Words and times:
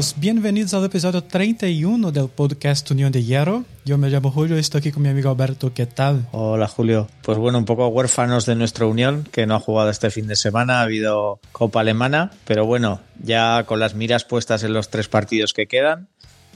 amigos, 0.00 0.14
bienvenidos 0.18 0.72
al 0.72 0.84
episodio 0.86 1.22
31 1.22 2.10
del 2.10 2.28
podcast 2.28 2.90
Unión 2.90 3.12
de 3.12 3.22
Hierro. 3.22 3.66
Yo 3.84 3.98
me 3.98 4.08
llamo 4.08 4.30
Julio 4.30 4.56
y 4.56 4.60
estoy 4.60 4.78
aquí 4.78 4.92
con 4.92 5.02
mi 5.02 5.10
amigo 5.10 5.28
Alberto. 5.28 5.74
¿Qué 5.74 5.84
tal? 5.84 6.26
Hola 6.32 6.68
Julio. 6.68 7.06
Pues 7.22 7.36
bueno, 7.36 7.58
un 7.58 7.66
poco 7.66 7.86
huérfanos 7.88 8.46
de 8.46 8.54
nuestra 8.54 8.86
unión, 8.86 9.28
que 9.30 9.46
no 9.46 9.56
ha 9.56 9.60
jugado 9.60 9.90
este 9.90 10.10
fin 10.10 10.26
de 10.26 10.36
semana, 10.36 10.80
ha 10.80 10.84
habido 10.84 11.38
Copa 11.52 11.80
Alemana, 11.80 12.30
pero 12.46 12.64
bueno, 12.64 13.02
ya 13.22 13.64
con 13.66 13.78
las 13.78 13.94
miras 13.94 14.24
puestas 14.24 14.62
en 14.62 14.72
los 14.72 14.88
tres 14.88 15.08
partidos 15.08 15.52
que 15.52 15.66
quedan, 15.66 16.08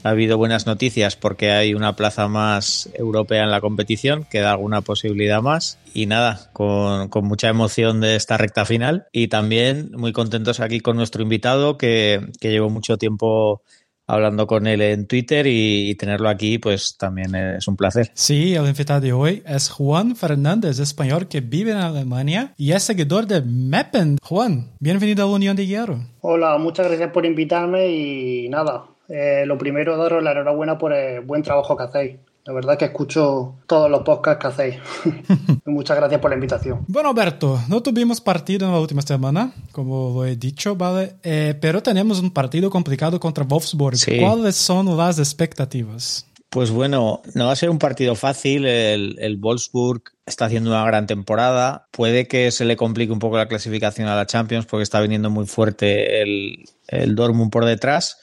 ha 0.05 0.11
habido 0.11 0.37
buenas 0.37 0.67
noticias 0.67 1.15
porque 1.15 1.49
hay 1.49 1.73
una 1.73 1.95
plaza 1.95 2.27
más 2.27 2.91
europea 2.93 3.43
en 3.43 3.49
la 3.49 3.59
competición, 3.59 4.23
queda 4.29 4.51
alguna 4.51 4.81
posibilidad 4.81 5.41
más. 5.41 5.79
Y 5.95 6.05
nada, 6.05 6.51
con, 6.53 7.09
mucha 7.23 7.49
emoción 7.49 8.01
de 8.01 8.15
esta 8.15 8.37
recta 8.37 8.65
final 8.65 9.07
y 9.11 9.29
también 9.29 9.89
muy 9.97 10.13
contentos 10.13 10.59
aquí 10.59 10.79
con 10.79 10.95
nuestro 10.95 11.23
invitado 11.23 11.79
que, 11.79 12.21
que 12.39 12.51
llevo 12.51 12.69
mucho 12.69 12.99
tiempo 12.99 13.63
hablando 14.05 14.45
con 14.45 14.67
él 14.67 14.81
en 14.81 15.07
Twitter 15.07 15.47
y, 15.47 15.95
tenerlo 15.95 16.29
aquí, 16.29 16.59
pues 16.59 16.97
también 16.99 17.33
es 17.33 17.67
un 17.67 17.75
placer. 17.75 18.11
Sí, 18.13 18.53
el 18.53 18.67
invitado 18.67 19.01
de 19.01 19.11
hoy 19.11 19.41
es 19.47 19.71
Juan 19.71 20.15
Fernández, 20.15 20.77
español 20.77 21.27
que 21.27 21.41
vive 21.41 21.71
en 21.71 21.77
Alemania 21.77 22.53
y 22.57 22.73
es 22.73 22.83
seguidor 22.83 23.25
de 23.25 23.41
Meppen. 23.41 24.19
Juan, 24.21 24.69
bienvenido 24.79 25.25
a 25.25 25.29
la 25.29 25.35
Unión 25.35 25.55
de 25.55 25.65
Hierro. 25.65 25.99
Hola, 26.21 26.59
muchas 26.59 26.85
gracias 26.85 27.09
por 27.11 27.25
invitarme 27.25 27.87
y 27.87 28.49
nada, 28.49 28.85
eh, 29.07 29.43
lo 29.45 29.57
primero, 29.57 29.97
daros 29.97 30.23
la 30.23 30.31
enhorabuena 30.31 30.77
por 30.77 30.93
el 30.93 31.21
buen 31.21 31.43
trabajo 31.43 31.77
que 31.77 31.83
hacéis. 31.83 32.15
La 32.45 32.53
verdad 32.53 32.77
que 32.77 32.85
escucho 32.85 33.55
todos 33.65 33.89
los 33.89 34.03
podcasts 34.03 34.39
que 34.39 34.47
hacéis. 34.47 34.75
Muchas 35.65 35.97
gracias 35.97 36.21
por 36.21 36.29
la 36.29 36.35
invitación. 36.35 36.85
Bueno, 36.87 37.09
Alberto, 37.09 37.59
no 37.67 37.81
tuvimos 37.81 38.21
partido 38.21 38.67
en 38.67 38.73
la 38.73 38.79
última 38.79 39.01
semana, 39.01 39.51
como 39.71 40.13
lo 40.13 40.25
he 40.25 40.35
dicho, 40.35 40.75
¿vale? 40.75 41.15
Eh, 41.23 41.55
pero 41.59 41.81
tenemos 41.81 42.19
un 42.19 42.29
partido 42.29 42.69
complicado 42.69 43.19
contra 43.19 43.43
Wolfsburg. 43.43 43.97
¿Cuáles 44.19 44.55
son 44.55 44.95
las 44.95 45.17
expectativas? 45.17 46.27
Pues 46.51 46.69
bueno, 46.69 47.21
no 47.33 47.47
va 47.47 47.51
a 47.51 47.55
ser 47.55 47.71
un 47.71 47.79
partido 47.79 48.13
fácil. 48.13 48.67
El, 48.67 49.17
el, 49.19 49.37
Wolfsburg 49.37 50.03
está 50.27 50.45
haciendo 50.45 50.69
una 50.69 50.85
gran 50.85 51.07
temporada. 51.07 51.87
Puede 51.89 52.27
que 52.27 52.51
se 52.51 52.63
le 52.63 52.77
complique 52.77 53.11
un 53.11 53.19
poco 53.19 53.37
la 53.37 53.47
clasificación 53.47 54.07
a 54.07 54.15
la 54.15 54.27
Champions 54.27 54.67
porque 54.67 54.83
está 54.83 55.01
viniendo 55.01 55.31
muy 55.31 55.47
fuerte 55.47 56.21
el, 56.21 56.69
el 56.87 57.15
Dortmund 57.15 57.51
por 57.51 57.65
detrás 57.65 58.19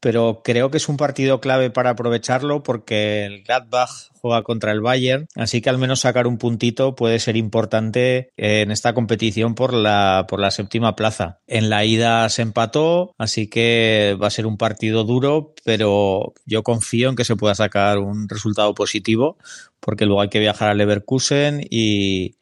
pero 0.00 0.40
creo 0.42 0.70
que 0.70 0.78
es 0.78 0.88
un 0.88 0.96
partido 0.96 1.40
clave 1.40 1.70
para 1.70 1.90
aprovecharlo 1.90 2.62
porque 2.62 3.26
el 3.26 3.42
Gladbach 3.42 3.90
juega 4.20 4.42
contra 4.42 4.72
el 4.72 4.80
Bayern, 4.80 5.28
así 5.36 5.60
que 5.60 5.70
al 5.70 5.78
menos 5.78 6.00
sacar 6.00 6.26
un 6.26 6.38
puntito 6.38 6.94
puede 6.94 7.18
ser 7.18 7.36
importante 7.36 8.30
en 8.36 8.70
esta 8.70 8.94
competición 8.94 9.54
por 9.54 9.72
la, 9.72 10.26
por 10.28 10.40
la 10.40 10.50
séptima 10.50 10.96
plaza. 10.96 11.38
En 11.46 11.70
la 11.70 11.84
ida 11.84 12.28
se 12.28 12.42
empató, 12.42 13.14
así 13.18 13.48
que 13.48 14.16
va 14.20 14.26
a 14.26 14.30
ser 14.30 14.46
un 14.46 14.56
partido 14.56 15.04
duro, 15.04 15.54
pero 15.64 16.34
yo 16.46 16.62
confío 16.62 17.10
en 17.10 17.16
que 17.16 17.24
se 17.24 17.36
pueda 17.36 17.54
sacar 17.54 17.98
un 17.98 18.28
resultado 18.28 18.74
positivo 18.74 19.36
porque 19.80 20.06
luego 20.06 20.20
hay 20.20 20.28
que 20.28 20.40
viajar 20.40 20.68
a 20.68 20.74
Leverkusen 20.74 21.66
y, 21.70 22.36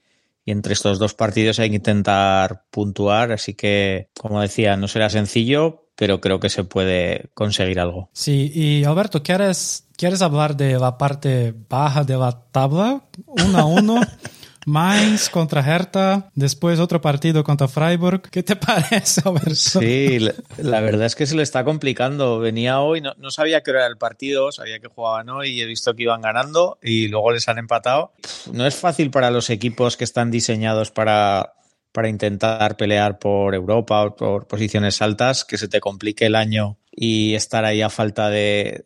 y 0.45 0.51
entre 0.51 0.73
estos 0.73 0.99
dos 0.99 1.15
partidos 1.15 1.59
hay 1.59 1.71
que 1.71 1.77
intentar 1.77 2.63
puntuar, 2.71 3.33
así 3.33 3.55
que, 3.55 4.09
como 4.19 4.41
decía, 4.41 4.77
no 4.77 4.89
será 4.89 5.11
sencillo, 5.11 5.88
pero 5.99 6.21
creo 6.21 6.39
que 6.39 6.49
se 6.49 6.63
puede 6.63 7.25
conseguir 7.35 7.81
algo. 7.81 8.09
Sí, 8.13 8.53
y 8.55 8.85
Alberto, 8.85 9.25
¿quieres, 9.25 9.89
¿quieres 9.97 10.23
hablar 10.23 10.57
de 10.57 10.79
la 10.79 10.97
parte 10.97 11.53
baja 11.69 12.05
de 12.05 12.17
la 12.17 12.41
tabla? 12.53 13.03
Uno 13.27 13.59
a 13.59 13.65
uno. 13.65 14.01
Mainz 14.65 15.29
contra 15.29 15.63
Hertha, 15.63 16.31
después 16.35 16.79
otro 16.79 17.01
partido 17.01 17.43
contra 17.43 17.67
Freiburg. 17.67 18.23
¿Qué 18.31 18.45
te 18.45 18.55
parece, 18.57 19.23
Alberto? 19.25 19.55
Sí, 19.55 20.21
la, 20.59 20.81
verdad 20.81 21.07
es 21.07 21.17
que 21.17 21.27
se 21.27 21.35
le 21.35 21.43
está 21.43 21.65
complicando. 21.65 22.39
Venía 22.39 22.81
hoy, 22.81 23.01
no, 23.01 23.15
no, 23.17 23.33
sabía 23.33 23.63
qué 23.63 23.73
era 23.73 23.87
el 23.87 23.97
partido, 23.97 24.53
sabía 24.53 24.79
que 24.79 24.87
jugaban 24.87 25.31
hoy 25.31 25.51
y 25.51 25.63
he 25.63 25.67
visto 25.67 25.95
que 25.95 26.05
iban 26.05 26.21
ganando 26.21 26.79
y 26.81 27.09
luego 27.09 27.33
les 27.33 27.49
han 27.49 27.59
empatado. 27.59 28.13
No 28.53 28.67
es 28.67 28.77
fácil 28.77 29.11
para 29.11 29.33
los 29.33 29.51
equipos 29.51 29.97
que 29.97 30.05
están 30.05 30.31
diseñados 30.31 30.93
para, 30.93 31.55
para 31.99 32.09
intentar 32.09 32.77
pelear 32.77 33.19
por 33.19 33.57
Europa 33.57 34.05
o 34.05 34.15
por 34.15 34.47
posiciones 34.47 35.03
altas, 35.03 35.45
que 35.45 35.59
se 35.59 35.67
te 35.67 35.81
complique 35.81 36.27
el 36.27 36.37
año 36.37 36.79
y 36.93 37.35
estar 37.35 37.65
ahí 37.65 37.83
a 37.83 37.91
falta 37.91 38.31
de, 38.31 38.85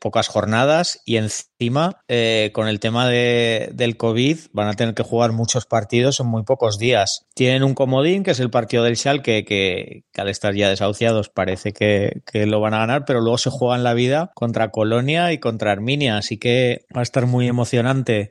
pocas 0.00 0.28
jornadas 0.28 1.02
y 1.04 1.16
encima 1.16 2.04
eh, 2.06 2.50
con 2.54 2.68
el 2.68 2.78
tema 2.78 3.08
de, 3.08 3.70
del 3.74 3.96
COVID 3.96 4.38
van 4.52 4.68
a 4.68 4.74
tener 4.74 4.94
que 4.94 5.02
jugar 5.02 5.32
muchos 5.32 5.66
partidos 5.66 6.20
en 6.20 6.28
muy 6.28 6.44
pocos 6.44 6.78
días. 6.78 7.26
Tienen 7.34 7.64
un 7.64 7.74
comodín 7.74 8.22
que 8.22 8.30
es 8.30 8.38
el 8.38 8.50
partido 8.50 8.84
del 8.84 8.96
Schalke 8.96 9.44
que, 9.44 10.04
que 10.12 10.20
al 10.20 10.28
estar 10.28 10.54
ya 10.54 10.68
desahuciados 10.68 11.30
parece 11.30 11.72
que, 11.72 12.22
que, 12.30 12.46
lo 12.46 12.60
van 12.60 12.74
a 12.74 12.78
ganar, 12.78 13.04
pero 13.06 13.20
luego 13.20 13.38
se 13.38 13.50
juegan 13.50 13.82
la 13.82 13.92
vida 13.94 14.30
contra 14.36 14.70
Colonia 14.70 15.32
y 15.32 15.38
contra 15.38 15.72
Arminia, 15.72 16.16
así 16.16 16.38
que 16.38 16.86
va 16.96 17.00
a 17.00 17.02
estar 17.02 17.26
muy 17.26 17.48
emocionante 17.48 18.30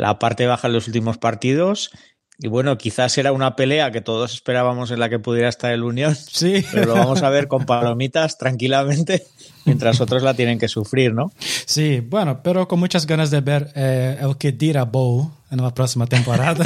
la 0.00 0.18
parte 0.18 0.46
baja 0.46 0.66
en 0.68 0.74
los 0.74 0.86
últimos 0.86 1.18
partidos 1.18 1.90
y 2.42 2.48
bueno, 2.48 2.78
quizás 2.78 3.18
era 3.18 3.32
una 3.32 3.54
pelea 3.54 3.90
que 3.90 4.00
todos 4.00 4.32
esperábamos 4.32 4.90
en 4.90 4.98
la 4.98 5.10
que 5.10 5.18
pudiera 5.18 5.48
estar 5.48 5.72
el 5.72 5.82
Unión. 5.82 6.16
Sí. 6.30 6.64
Pero 6.72 6.86
lo 6.86 6.94
vamos 6.94 7.22
a 7.22 7.28
ver 7.28 7.48
con 7.48 7.66
palomitas 7.66 8.38
tranquilamente, 8.38 9.26
mientras 9.66 10.00
otros 10.00 10.22
la 10.22 10.32
tienen 10.32 10.58
que 10.58 10.68
sufrir, 10.68 11.12
¿no? 11.12 11.32
Sí, 11.38 12.00
bueno, 12.00 12.42
pero 12.42 12.66
con 12.66 12.78
muchas 12.78 13.06
ganas 13.06 13.30
de 13.30 13.40
ver 13.42 13.70
eh, 13.74 14.16
el 14.20 14.38
que 14.38 14.52
dirá 14.52 14.84
Bow 14.84 15.30
en 15.50 15.62
la 15.62 15.74
próxima 15.74 16.06
temporada. 16.06 16.64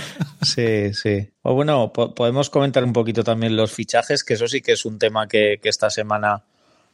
sí, 0.42 0.94
sí. 0.94 1.28
O 1.42 1.54
bueno, 1.54 1.92
podemos 1.92 2.50
comentar 2.50 2.84
un 2.84 2.92
poquito 2.92 3.24
también 3.24 3.56
los 3.56 3.72
fichajes, 3.72 4.22
que 4.22 4.34
eso 4.34 4.46
sí 4.46 4.60
que 4.60 4.72
es 4.72 4.84
un 4.84 4.98
tema 4.98 5.26
que, 5.26 5.58
que 5.60 5.68
esta 5.68 5.90
semana 5.90 6.44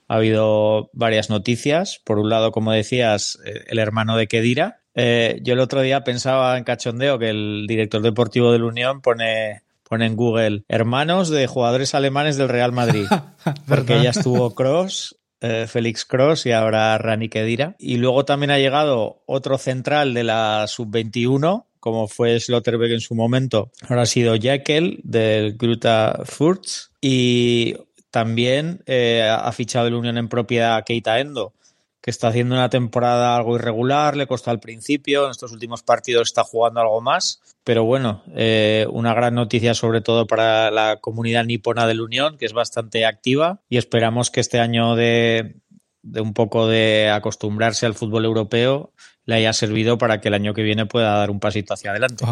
ha 0.09 0.15
habido 0.15 0.91
varias 0.95 1.29
noticias. 1.29 2.01
Por 2.05 2.19
un 2.19 2.31
lado, 2.31 2.53
como 2.53 2.73
decías, 2.73 3.39
eh, 3.45 3.65
el 3.67 3.79
hermano 3.79 4.17
de 4.17 4.29
Kedira, 4.29 4.82
eh, 4.95 5.41
yo 5.43 5.55
el 5.55 5.61
otro 5.61 5.81
día 5.81 6.05
pensaba 6.05 6.59
en 6.59 6.65
cachondeo 6.65 7.19
que 7.19 7.31
el 7.31 7.67
director 7.67 8.03
deportivo 8.03 8.53
de 8.53 8.59
la 8.59 8.67
Unión 8.67 9.01
pone, 9.01 9.63
pone 9.89 10.07
en 10.07 10.17
Google 10.17 10.65
hermanos 10.69 11.31
de 11.31 11.47
jugadores 11.47 11.95
alemanes 11.95 12.37
del 12.37 12.49
Real 12.49 12.73
Madrid. 12.73 13.07
porque 13.67 14.03
ya 14.03 14.11
estuvo 14.11 14.55
Cross, 14.55 15.17
eh, 15.41 15.67
Félix 15.69 16.05
Cross 16.05 16.47
y 16.47 16.53
ahora 16.53 16.99
Rani 16.99 17.29
Kedira. 17.29 17.75
Y 17.79 17.97
luego 17.97 18.25
también 18.25 18.51
ha 18.51 18.59
llegado 18.59 19.23
otro 19.27 19.59
central 19.59 20.15
de 20.15 20.25
la 20.25 20.67
sub-21, 20.69 21.65
como 21.81 22.07
fue 22.07 22.39
Slotterbeck 22.39 22.93
en 22.93 23.01
su 23.01 23.15
momento. 23.15 23.71
Ahora 23.89 24.03
ha 24.03 24.07
sido 24.07 24.37
Jekyll 24.37 25.01
del 25.03 25.57
Gruta 25.57 26.21
Furz. 26.25 26.91
Y 27.01 27.77
también 28.11 28.83
eh, 28.87 29.27
ha 29.29 29.51
fichado 29.53 29.89
el 29.89 29.95
Unión 29.95 30.19
en 30.19 30.29
propiedad 30.29 30.85
Keita 30.85 31.19
Endo 31.19 31.55
que 32.03 32.11
está 32.11 32.29
haciendo 32.29 32.57
una 32.57 32.69
temporada 32.69 33.37
algo 33.37 33.55
irregular, 33.57 34.17
le 34.17 34.27
costó 34.27 34.51
al 34.51 34.61
principio, 34.61 35.25
en 35.25 35.31
estos 35.31 35.53
últimos 35.53 35.83
partidos 35.83 36.29
está 36.29 36.43
jugando 36.43 36.81
algo 36.81 37.01
más, 37.01 37.41
pero 37.65 37.85
bueno, 37.85 38.23
eh, 38.35 38.87
una 38.91 39.15
gran 39.15 39.37
noticia 39.37 39.73
sobre 39.73 40.01
todo 40.01 40.27
para 40.27 40.71
la 40.73 40.99
comunidad 41.01 41.45
nipona 41.45 41.87
de 41.87 41.95
la 41.95 42.03
Unión, 42.03 42.37
que 42.37 42.45
es 42.45 42.53
bastante 42.53 43.07
activa 43.07 43.61
y 43.69 43.77
esperamos 43.77 44.31
que 44.31 44.41
este 44.41 44.59
año 44.59 44.97
de, 44.97 45.55
de 46.03 46.21
un 46.21 46.35
poco 46.35 46.67
de 46.67 47.11
acostumbrarse 47.11 47.87
al 47.87 47.95
fútbol 47.95 48.25
europeo 48.25 48.91
le 49.25 49.37
haya 49.37 49.53
servido 49.53 49.99
para 49.99 50.21
que 50.21 50.29
el 50.29 50.35
año 50.35 50.53
que 50.53 50.63
viene 50.63 50.87
pueda 50.87 51.17
dar 51.17 51.31
un 51.31 51.39
pasito 51.39 51.75
hacia 51.75 51.91
adelante. 51.91 52.25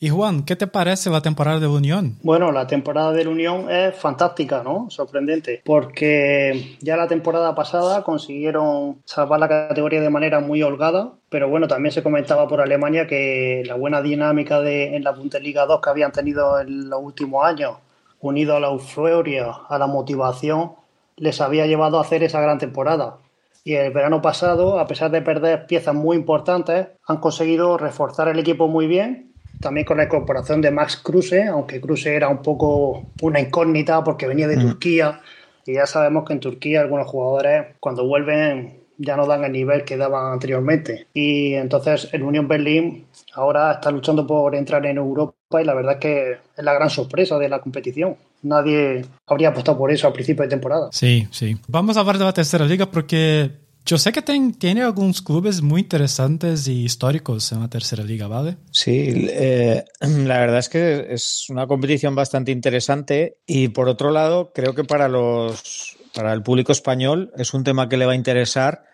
Y 0.00 0.08
Juan, 0.08 0.44
¿qué 0.44 0.56
te 0.56 0.66
parece 0.66 1.10
la 1.10 1.20
temporada 1.20 1.60
de 1.60 1.66
la 1.66 1.72
Unión? 1.72 2.16
Bueno, 2.22 2.52
la 2.52 2.66
temporada 2.66 3.12
de 3.12 3.24
la 3.24 3.30
Unión 3.30 3.70
es 3.70 3.94
fantástica, 3.94 4.62
¿no? 4.62 4.88
Sorprendente, 4.88 5.60
porque 5.64 6.76
ya 6.80 6.96
la 6.96 7.06
temporada 7.06 7.54
pasada 7.54 8.02
consiguieron 8.02 9.02
salvar 9.04 9.40
la 9.40 9.48
categoría 9.48 10.00
de 10.00 10.10
manera 10.10 10.40
muy 10.40 10.62
holgada, 10.62 11.12
pero 11.28 11.48
bueno, 11.48 11.68
también 11.68 11.92
se 11.92 12.02
comentaba 12.02 12.48
por 12.48 12.60
Alemania 12.60 13.06
que 13.06 13.62
la 13.66 13.74
buena 13.74 14.00
dinámica 14.00 14.60
de, 14.60 14.96
en 14.96 15.04
la 15.04 15.12
Bundesliga 15.12 15.66
2 15.66 15.80
que 15.82 15.90
habían 15.90 16.12
tenido 16.12 16.58
en 16.60 16.88
los 16.88 17.00
últimos 17.02 17.44
años, 17.44 17.76
unido 18.20 18.56
a 18.56 18.60
la 18.60 18.68
euforia, 18.68 19.52
a 19.68 19.78
la 19.78 19.86
motivación, 19.86 20.72
les 21.16 21.40
había 21.40 21.66
llevado 21.66 21.98
a 21.98 22.02
hacer 22.02 22.22
esa 22.22 22.40
gran 22.40 22.58
temporada 22.58 23.18
y 23.64 23.74
el 23.74 23.92
verano 23.92 24.20
pasado, 24.20 24.78
a 24.78 24.86
pesar 24.86 25.10
de 25.10 25.22
perder 25.22 25.66
piezas 25.66 25.94
muy 25.94 26.16
importantes, 26.16 26.88
han 27.06 27.18
conseguido 27.18 27.78
reforzar 27.78 28.28
el 28.28 28.38
equipo 28.38 28.66
muy 28.66 28.86
bien. 28.86 29.32
También 29.60 29.86
con 29.86 29.98
la 29.98 30.04
incorporación 30.04 30.60
de 30.60 30.72
Max 30.72 30.96
Kruse, 30.96 31.46
aunque 31.46 31.80
Kruse 31.80 32.16
era 32.16 32.28
un 32.28 32.42
poco 32.42 33.04
una 33.20 33.38
incógnita 33.38 34.02
porque 34.02 34.26
venía 34.26 34.48
de 34.48 34.56
mm. 34.56 34.60
Turquía. 34.60 35.20
Y 35.64 35.74
ya 35.74 35.86
sabemos 35.86 36.24
que 36.24 36.32
en 36.32 36.40
Turquía 36.40 36.80
algunos 36.80 37.06
jugadores 37.06 37.66
cuando 37.78 38.04
vuelven 38.04 38.81
ya 38.98 39.16
no 39.16 39.26
dan 39.26 39.44
el 39.44 39.52
nivel 39.52 39.84
que 39.84 39.96
daban 39.96 40.32
anteriormente. 40.32 41.06
Y 41.14 41.54
entonces 41.54 42.08
el 42.12 42.22
Unión 42.22 42.48
Berlín 42.48 43.06
ahora 43.34 43.72
está 43.72 43.90
luchando 43.90 44.26
por 44.26 44.54
entrar 44.54 44.84
en 44.86 44.96
Europa 44.96 45.60
y 45.60 45.64
la 45.64 45.74
verdad 45.74 45.94
es 45.94 46.00
que 46.00 46.32
es 46.32 46.64
la 46.64 46.74
gran 46.74 46.90
sorpresa 46.90 47.38
de 47.38 47.48
la 47.48 47.60
competición. 47.60 48.16
Nadie 48.42 49.04
habría 49.26 49.50
apostado 49.50 49.78
por 49.78 49.90
eso 49.92 50.06
al 50.06 50.12
principio 50.12 50.42
de 50.42 50.48
temporada. 50.48 50.88
Sí, 50.92 51.28
sí. 51.30 51.56
Vamos 51.68 51.96
a 51.96 52.00
hablar 52.00 52.18
de 52.18 52.24
la 52.24 52.32
tercera 52.32 52.64
liga 52.64 52.90
porque 52.90 53.62
yo 53.84 53.98
sé 53.98 54.12
que 54.12 54.22
tiene 54.22 54.82
algunos 54.82 55.22
clubes 55.22 55.60
muy 55.60 55.80
interesantes 55.80 56.68
y 56.68 56.84
históricos 56.84 57.50
en 57.52 57.60
la 57.60 57.68
tercera 57.68 58.04
liga, 58.04 58.28
¿vale? 58.28 58.56
Sí, 58.70 59.28
eh, 59.30 59.84
la 60.00 60.38
verdad 60.38 60.58
es 60.58 60.68
que 60.68 61.06
es 61.10 61.46
una 61.48 61.66
competición 61.66 62.14
bastante 62.14 62.52
interesante 62.52 63.38
y 63.46 63.68
por 63.68 63.88
otro 63.88 64.10
lado 64.10 64.52
creo 64.54 64.74
que 64.74 64.84
para 64.84 65.08
los 65.08 65.96
para 66.14 66.32
el 66.32 66.42
público 66.42 66.72
español 66.72 67.32
es 67.36 67.54
un 67.54 67.64
tema 67.64 67.88
que 67.88 67.96
le 67.96 68.06
va 68.06 68.12
a 68.12 68.16
interesar 68.16 68.84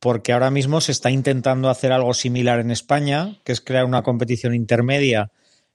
porque 0.00 0.32
ahora 0.32 0.50
mismo 0.50 0.80
se 0.80 0.92
está 0.92 1.10
intentando 1.10 1.68
hacer 1.68 1.92
algo 1.92 2.12
similar 2.12 2.58
en 2.58 2.72
España, 2.72 3.38
que 3.44 3.52
es 3.52 3.60
crear 3.60 3.84
una 3.84 4.02
competición 4.02 4.52
intermedia 4.54 5.30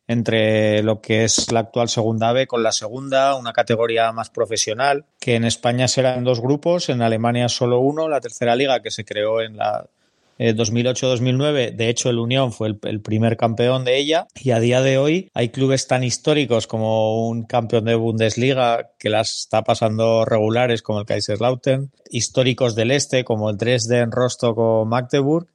entre 0.07 0.83
lo 0.83 1.01
que 1.01 1.23
es 1.23 1.51
la 1.51 1.61
actual 1.61 1.89
segunda 1.89 2.31
B 2.31 2.47
con 2.47 2.63
la 2.63 2.71
segunda, 2.71 3.35
una 3.35 3.53
categoría 3.53 4.11
más 4.11 4.29
profesional, 4.29 5.05
que 5.19 5.35
en 5.35 5.43
España 5.43 5.87
serán 5.87 6.23
dos 6.23 6.41
grupos, 6.41 6.89
en 6.89 7.01
Alemania 7.01 7.49
solo 7.49 7.79
uno, 7.79 8.07
la 8.07 8.21
tercera 8.21 8.55
liga 8.55 8.81
que 8.81 8.91
se 8.91 9.05
creó 9.05 9.41
en 9.41 9.57
la 9.57 9.85
2008-2009, 10.37 11.57
eh, 11.57 11.71
de 11.71 11.89
hecho 11.89 12.09
el 12.09 12.19
Unión 12.19 12.53
fue 12.53 12.75
el, 12.83 13.01
primer 13.01 13.37
campeón 13.37 13.85
de 13.85 13.97
ella 13.97 14.27
y 14.35 14.51
a 14.51 14.59
día 14.59 14.81
de 14.81 14.97
hoy 14.97 15.29
hay 15.33 15.49
clubes 15.49 15.87
tan 15.87 16.03
históricos 16.03 16.67
como 16.67 17.27
un 17.27 17.43
campeón 17.43 17.85
de 17.85 17.95
Bundesliga 17.95 18.91
que 18.99 19.09
las 19.09 19.39
está 19.39 19.63
pasando 19.63 20.25
regulares 20.25 20.81
como 20.81 20.99
el 20.99 21.05
Kaiserslautern, 21.05 21.91
históricos 22.11 22.75
del 22.75 22.91
este 22.91 23.23
como 23.23 23.49
el 23.49 23.57
Dresden, 23.57 24.11
Rostock 24.11 24.57
o 24.57 24.85
Magdeburg, 24.85 25.47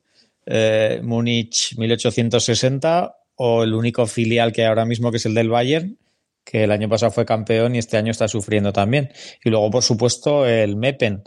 eh, 0.46 1.00
Múnich 1.02 1.76
1860 1.78 3.16
o 3.36 3.62
el 3.62 3.74
único 3.74 4.06
filial 4.06 4.52
que 4.52 4.62
hay 4.62 4.68
ahora 4.68 4.84
mismo 4.84 5.10
que 5.10 5.18
es 5.18 5.26
el 5.26 5.34
del 5.34 5.48
Bayern 5.48 5.96
que 6.44 6.64
el 6.64 6.72
año 6.72 6.88
pasado 6.88 7.12
fue 7.12 7.24
campeón 7.24 7.74
y 7.74 7.78
este 7.78 7.96
año 7.96 8.10
está 8.10 8.28
sufriendo 8.28 8.72
también. 8.72 9.10
Y 9.44 9.50
luego, 9.50 9.70
por 9.70 9.82
supuesto, 9.82 10.46
el 10.46 10.76
Meppen, 10.76 11.22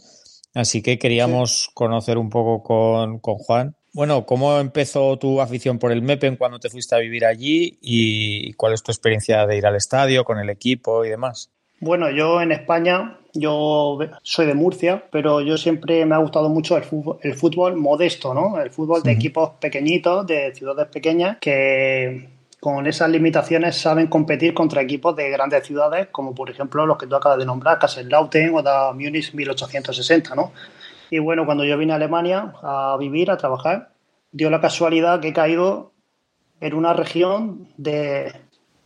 Así 0.55 0.81
que 0.81 0.97
queríamos 0.97 1.69
conocer 1.73 2.17
un 2.17 2.29
poco 2.29 2.63
con, 2.63 3.19
Juan. 3.19 3.75
Bueno, 3.93 4.25
¿cómo 4.25 4.57
empezó 4.57 5.17
tu 5.17 5.41
afición 5.41 5.79
por 5.79 5.91
el 5.91 6.01
MEPEN 6.01 6.37
cuando 6.37 6.59
te 6.59 6.69
fuiste 6.69 6.95
a 6.95 6.99
vivir 6.99 7.25
allí 7.25 7.77
y 7.81 8.53
cuál 8.53 8.73
es 8.73 8.81
tu 8.81 8.91
experiencia 8.91 9.45
de 9.45 9.57
ir 9.57 9.65
al 9.65 9.75
estadio 9.75 10.23
con 10.23 10.39
el 10.39 10.49
equipo 10.49 11.03
y 11.03 11.09
demás? 11.09 11.51
Bueno, 11.81 12.09
yo 12.09 12.41
en 12.41 12.53
España, 12.53 13.19
yo 13.33 13.99
soy 14.23 14.45
de 14.45 14.53
Murcia, 14.53 15.03
pero 15.11 15.41
yo 15.41 15.57
siempre 15.57 16.05
me 16.05 16.15
ha 16.15 16.19
gustado 16.19 16.47
mucho 16.47 16.77
el 16.77 16.83
fútbol, 16.83 17.19
el 17.21 17.33
fútbol 17.33 17.75
modesto, 17.75 18.33
¿no? 18.33 18.59
El 18.59 18.71
fútbol 18.71 19.03
de 19.03 19.11
equipos 19.11 19.51
pequeñitos, 19.59 20.25
de 20.25 20.55
ciudades 20.55 20.87
pequeñas, 20.87 21.37
que 21.41 22.29
con 22.65 22.87
esas 22.87 23.11
limitaciones 23.11 23.77
saben 23.77 24.07
competir 24.07 24.55
contra 24.55 24.81
equipos 24.81 25.15
de 25.15 25.29
grandes 25.29 25.67
ciudades, 25.67 26.07
como 26.11 26.33
por 26.33 26.49
ejemplo 26.49 26.87
los 26.87 26.97
que 26.97 27.05
tú 27.05 27.15
acabas 27.15 27.37
de 27.37 27.45
nombrar, 27.45 27.77
Kaiserslautern 27.77 28.55
o 28.55 28.63
da 28.63 28.91
Múnich 28.91 29.35
1860, 29.35 30.33
¿no? 30.33 30.51
Y 31.11 31.19
bueno, 31.19 31.45
cuando 31.45 31.63
yo 31.63 31.77
vine 31.77 31.93
a 31.93 31.97
Alemania 31.97 32.55
a 32.63 32.97
vivir, 32.99 33.29
a 33.29 33.37
trabajar, 33.37 33.91
dio 34.31 34.49
la 34.49 34.61
casualidad 34.61 35.19
que 35.19 35.27
he 35.27 35.33
caído 35.33 35.91
en 36.59 36.73
una 36.73 36.93
región 36.93 37.67
de, 37.77 38.33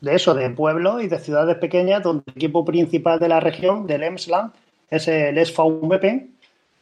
de 0.02 0.14
eso, 0.14 0.34
de 0.34 0.50
pueblos 0.50 1.02
y 1.02 1.08
de 1.08 1.18
ciudades 1.18 1.56
pequeñas, 1.56 2.04
donde 2.04 2.26
el 2.28 2.34
equipo 2.36 2.66
principal 2.66 3.18
de 3.18 3.30
la 3.30 3.40
región, 3.40 3.88
del 3.88 4.04
Emsland, 4.04 4.52
es 4.90 5.08
el 5.08 5.38
SV 5.38 5.88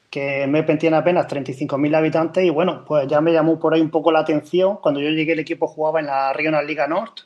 que 0.09 0.47
Meppen 0.47 0.77
tiene 0.77 0.97
apenas 0.97 1.27
35.000 1.27 1.95
habitantes 1.95 2.43
y 2.43 2.49
bueno, 2.49 2.83
pues 2.85 3.07
ya 3.07 3.19
me 3.21 3.33
llamó 3.33 3.59
por 3.59 3.73
ahí 3.73 3.81
un 3.81 3.89
poco 3.89 4.11
la 4.11 4.19
atención. 4.19 4.77
Cuando 4.77 4.99
yo 4.99 5.09
llegué 5.09 5.33
el 5.33 5.39
equipo 5.39 5.67
jugaba 5.67 5.99
en 5.99 6.05
la 6.05 6.33
Regional 6.33 6.65
Liga 6.65 6.87
Norte, 6.87 7.23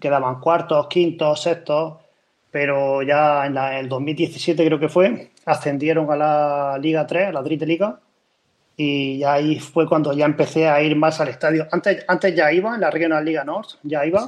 quedaban 0.00 0.40
cuartos, 0.40 0.86
quintos, 0.88 1.42
sextos, 1.42 1.94
pero 2.50 3.02
ya 3.02 3.46
en 3.46 3.56
el 3.56 3.88
2017 3.88 4.64
creo 4.64 4.78
que 4.78 4.88
fue, 4.88 5.30
ascendieron 5.46 6.10
a 6.10 6.16
la 6.16 6.78
Liga 6.78 7.06
3, 7.06 7.28
a 7.28 7.32
la 7.32 7.42
Dritte 7.42 7.66
Liga, 7.66 7.98
y 8.76 9.22
ahí 9.24 9.58
fue 9.58 9.88
cuando 9.88 10.12
ya 10.12 10.26
empecé 10.26 10.68
a 10.68 10.82
ir 10.82 10.96
más 10.96 11.20
al 11.20 11.28
estadio. 11.28 11.66
Antes, 11.72 12.04
antes 12.06 12.34
ya 12.34 12.52
iba 12.52 12.74
en 12.74 12.80
la 12.80 12.90
Regional 12.90 13.24
Liga 13.24 13.44
Norte, 13.44 13.74
ya 13.82 14.04
iba, 14.04 14.24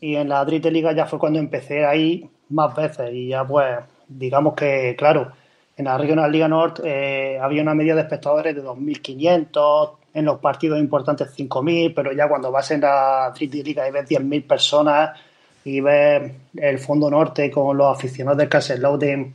y 0.00 0.16
en 0.16 0.28
la 0.28 0.44
Dritte 0.44 0.70
Liga 0.70 0.92
ya 0.92 1.06
fue 1.06 1.18
cuando 1.18 1.38
empecé 1.38 1.86
a 1.86 1.96
ir 1.96 2.28
más 2.50 2.74
veces. 2.74 3.10
Y 3.12 3.28
ya 3.28 3.44
pues 3.44 3.78
digamos 4.08 4.54
que, 4.54 4.94
claro, 4.98 5.32
en 5.80 5.86
la 5.86 5.96
Regional 5.96 6.30
Liga 6.30 6.46
Norte 6.46 6.82
eh, 6.84 7.38
había 7.40 7.62
una 7.62 7.74
media 7.74 7.94
de 7.94 8.02
espectadores 8.02 8.54
de 8.54 8.62
2.500, 8.62 9.92
en 10.12 10.24
los 10.26 10.38
partidos 10.38 10.78
importantes 10.78 11.28
5.000, 11.34 11.94
pero 11.94 12.12
ya 12.12 12.28
cuando 12.28 12.52
vas 12.52 12.70
en 12.70 12.82
la 12.82 13.32
3D 13.34 13.64
Liga 13.64 13.88
y 13.88 13.92
ves 13.92 14.08
10.000 14.08 14.46
personas 14.46 15.18
y 15.64 15.80
ves 15.80 16.32
el 16.56 16.78
fondo 16.78 17.10
norte 17.10 17.50
con 17.50 17.76
los 17.76 17.96
aficionados 17.96 18.38
del 18.38 18.48
Kaiserslautern 18.48 19.32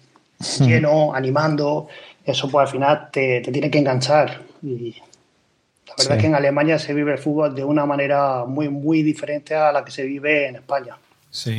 lleno, 0.59 1.15
animando, 1.15 1.87
eso 2.23 2.49
pues 2.49 2.67
al 2.67 2.71
final 2.71 3.09
te, 3.11 3.41
tiene 3.41 3.71
que 3.71 3.79
enganchar. 3.79 4.41
Y 4.61 4.91
la 5.87 5.93
verdad 5.97 6.17
es 6.17 6.21
que 6.21 6.27
en 6.27 6.35
Alemania 6.35 6.77
se 6.77 6.93
vive 6.93 7.13
el 7.13 7.17
fútbol 7.17 7.55
de 7.55 7.63
una 7.63 7.85
manera 7.85 8.45
muy, 8.45 8.69
muy 8.69 9.01
diferente 9.01 9.55
a 9.55 9.71
la 9.71 9.83
que 9.83 9.91
se 9.91 10.03
vive 10.03 10.49
en 10.49 10.57
España. 10.57 10.95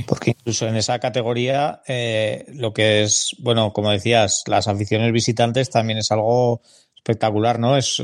Porque 0.06 0.30
incluso 0.30 0.66
en 0.66 0.76
esa 0.76 0.98
categoría, 0.98 1.82
eh, 1.86 2.46
lo 2.54 2.72
que 2.72 3.02
es, 3.02 3.36
bueno, 3.38 3.72
como 3.72 3.90
decías, 3.90 4.44
las 4.46 4.68
aficiones 4.68 5.12
visitantes 5.12 5.70
también 5.70 5.98
es 5.98 6.10
algo 6.10 6.62
espectacular, 6.96 7.58
¿no? 7.58 7.76
Es, 7.76 8.02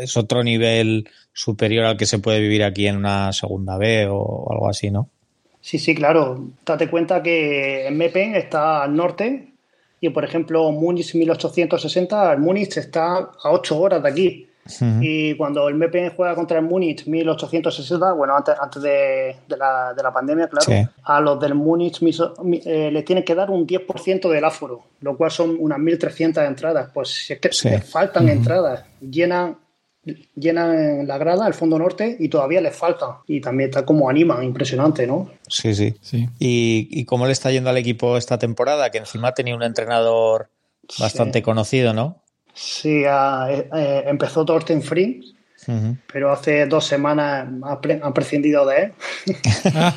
es 0.00 0.16
otro 0.16 0.42
nivel 0.42 1.08
superior 1.32 1.84
al 1.84 1.96
que 1.96 2.06
se 2.06 2.18
puede 2.18 2.40
vivir 2.40 2.64
aquí 2.64 2.86
en 2.86 2.96
una 2.96 3.32
segunda 3.32 3.76
B 3.78 4.06
o 4.10 4.50
algo 4.50 4.68
así, 4.68 4.90
¿no? 4.90 5.08
Sí, 5.60 5.78
sí, 5.78 5.94
claro. 5.94 6.48
Date 6.64 6.90
cuenta 6.90 7.22
que 7.22 7.86
en 7.86 7.96
Mepen 7.96 8.34
está 8.34 8.82
al 8.82 8.94
norte 8.94 9.54
y, 10.00 10.10
por 10.10 10.24
ejemplo, 10.24 10.70
Múnich 10.72 11.14
1860, 11.14 12.32
el 12.32 12.38
Múnich 12.40 12.76
está 12.76 13.16
a 13.16 13.50
8 13.50 13.78
horas 13.78 14.02
de 14.02 14.08
aquí. 14.08 14.48
Y 15.00 15.34
cuando 15.36 15.68
el 15.68 15.74
MEPEN 15.74 16.12
juega 16.16 16.34
contra 16.34 16.58
el 16.58 16.64
Múnich 16.64 17.06
1860, 17.06 18.12
bueno, 18.12 18.34
antes, 18.34 18.54
antes 18.58 18.82
de, 18.82 19.36
la, 19.48 19.92
de 19.94 20.02
la 20.02 20.12
pandemia, 20.12 20.48
claro, 20.48 20.90
a 21.02 21.20
los 21.20 21.38
del 21.38 21.54
Múnich 21.54 22.00
eh, 22.02 22.90
le 22.90 23.02
tienen 23.02 23.24
que 23.24 23.34
dar 23.34 23.50
un 23.50 23.66
10% 23.66 24.30
del 24.30 24.44
aforo, 24.44 24.84
lo 25.00 25.16
cual 25.16 25.30
son 25.30 25.56
unas 25.58 25.78
1.300 25.78 26.46
entradas. 26.46 26.88
Pues 26.92 27.08
si 27.08 27.32
es 27.34 27.40
que 27.40 27.50
les 27.68 27.90
faltan 27.90 28.28
entradas, 28.28 28.84
llenan 29.00 29.58
llenan 30.34 31.06
la 31.06 31.18
grada, 31.18 31.46
el 31.46 31.54
fondo 31.54 31.78
norte, 31.78 32.16
y 32.18 32.28
todavía 32.28 32.60
les 32.60 32.76
falta. 32.76 33.20
Y 33.26 33.40
también 33.40 33.70
está 33.70 33.84
como 33.84 34.08
anima, 34.10 34.44
impresionante, 34.44 35.06
¿no? 35.06 35.30
Sí, 35.48 35.74
sí. 35.74 35.94
sí. 36.00 36.28
¿Y, 36.38 36.88
¿Y, 36.90 37.04
cómo 37.04 37.26
le 37.26 37.32
está 37.32 37.50
yendo 37.50 37.70
al 37.70 37.78
equipo 37.78 38.16
esta 38.16 38.38
temporada? 38.38 38.90
Que 38.90 38.98
encima 38.98 39.32
tenía 39.32 39.54
un 39.54 39.62
entrenador 39.62 40.50
bastante 40.98 41.42
conocido, 41.42 41.94
¿no? 41.94 42.22
Sí, 42.54 43.02
eh, 43.04 43.68
eh, 43.74 44.04
empezó 44.06 44.44
Thorsten 44.44 44.80
Frings, 44.80 45.34
pero 46.12 46.30
hace 46.30 46.66
dos 46.66 46.86
semanas 46.86 47.48
han 48.02 48.14
prescindido 48.14 48.64
de 48.64 48.82
él. 48.82 48.92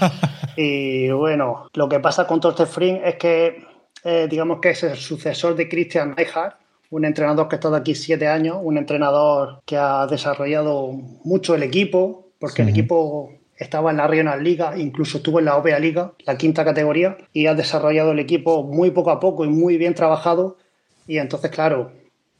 y 0.57 1.09
bueno, 1.11 1.67
lo 1.73 1.87
que 1.87 1.99
pasa 1.99 2.25
con 2.25 2.41
Thorsten 2.41 2.67
Frings 2.67 3.01
es 3.05 3.15
que, 3.15 3.63
eh, 4.03 4.27
digamos 4.29 4.59
que 4.59 4.71
es 4.71 4.83
el 4.83 4.97
sucesor 4.97 5.55
de 5.55 5.69
Christian 5.69 6.15
Neihard, 6.17 6.55
un 6.89 7.05
entrenador 7.05 7.47
que 7.47 7.55
ha 7.55 7.57
estado 7.57 7.75
aquí 7.75 7.93
siete 7.93 8.27
años, 8.27 8.57
un 8.61 8.77
entrenador 8.77 9.61
que 9.65 9.77
ha 9.77 10.07
desarrollado 10.07 10.91
mucho 11.23 11.53
el 11.53 11.63
equipo, 11.63 12.29
porque 12.39 12.63
el 12.63 12.69
equipo 12.69 13.31
estaba 13.57 13.91
en 13.91 13.97
la 13.97 14.07
Regional 14.07 14.43
Liga, 14.43 14.77
incluso 14.77 15.17
estuvo 15.17 15.39
en 15.39 15.45
la 15.45 15.57
OPA 15.57 15.77
Liga, 15.79 16.13
la 16.25 16.37
quinta 16.37 16.63
categoría, 16.63 17.17
y 17.33 17.47
ha 17.47 17.55
desarrollado 17.55 18.13
el 18.13 18.19
equipo 18.19 18.63
muy 18.63 18.91
poco 18.91 19.11
a 19.11 19.19
poco 19.19 19.45
y 19.45 19.49
muy 19.49 19.77
bien 19.77 19.95
trabajado. 19.95 20.57
Y 21.07 21.17
entonces, 21.17 21.51
claro, 21.51 21.91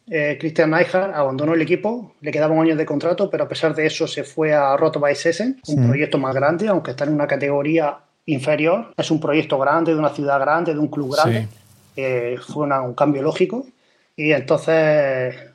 eh, 0.09 0.37
Christian 0.39 0.71
Neihard 0.71 1.13
abandonó 1.13 1.53
el 1.53 1.61
equipo, 1.61 2.13
le 2.21 2.31
quedaba 2.31 2.53
un 2.53 2.65
año 2.65 2.75
de 2.77 2.85
contrato, 2.85 3.29
pero 3.29 3.43
a 3.43 3.47
pesar 3.47 3.75
de 3.75 3.85
eso 3.85 4.07
se 4.07 4.23
fue 4.23 4.53
a 4.53 4.77
Roto 4.77 5.05
Essen, 5.05 5.59
un 5.67 5.87
proyecto 5.87 6.17
más 6.17 6.33
grande, 6.33 6.69
aunque 6.69 6.91
está 6.91 7.03
en 7.03 7.13
una 7.13 7.27
categoría 7.27 7.97
inferior. 8.25 8.93
Es 8.95 9.11
un 9.11 9.19
proyecto 9.19 9.57
grande, 9.57 9.93
de 9.93 9.99
una 9.99 10.09
ciudad 10.09 10.39
grande, 10.39 10.73
de 10.73 10.79
un 10.79 10.87
club 10.87 11.13
grande. 11.13 11.47
Eh, 11.95 12.37
fue 12.39 12.65
un 12.65 12.93
cambio 12.93 13.21
lógico. 13.21 13.65
Y 14.15 14.31
entonces 14.31 14.73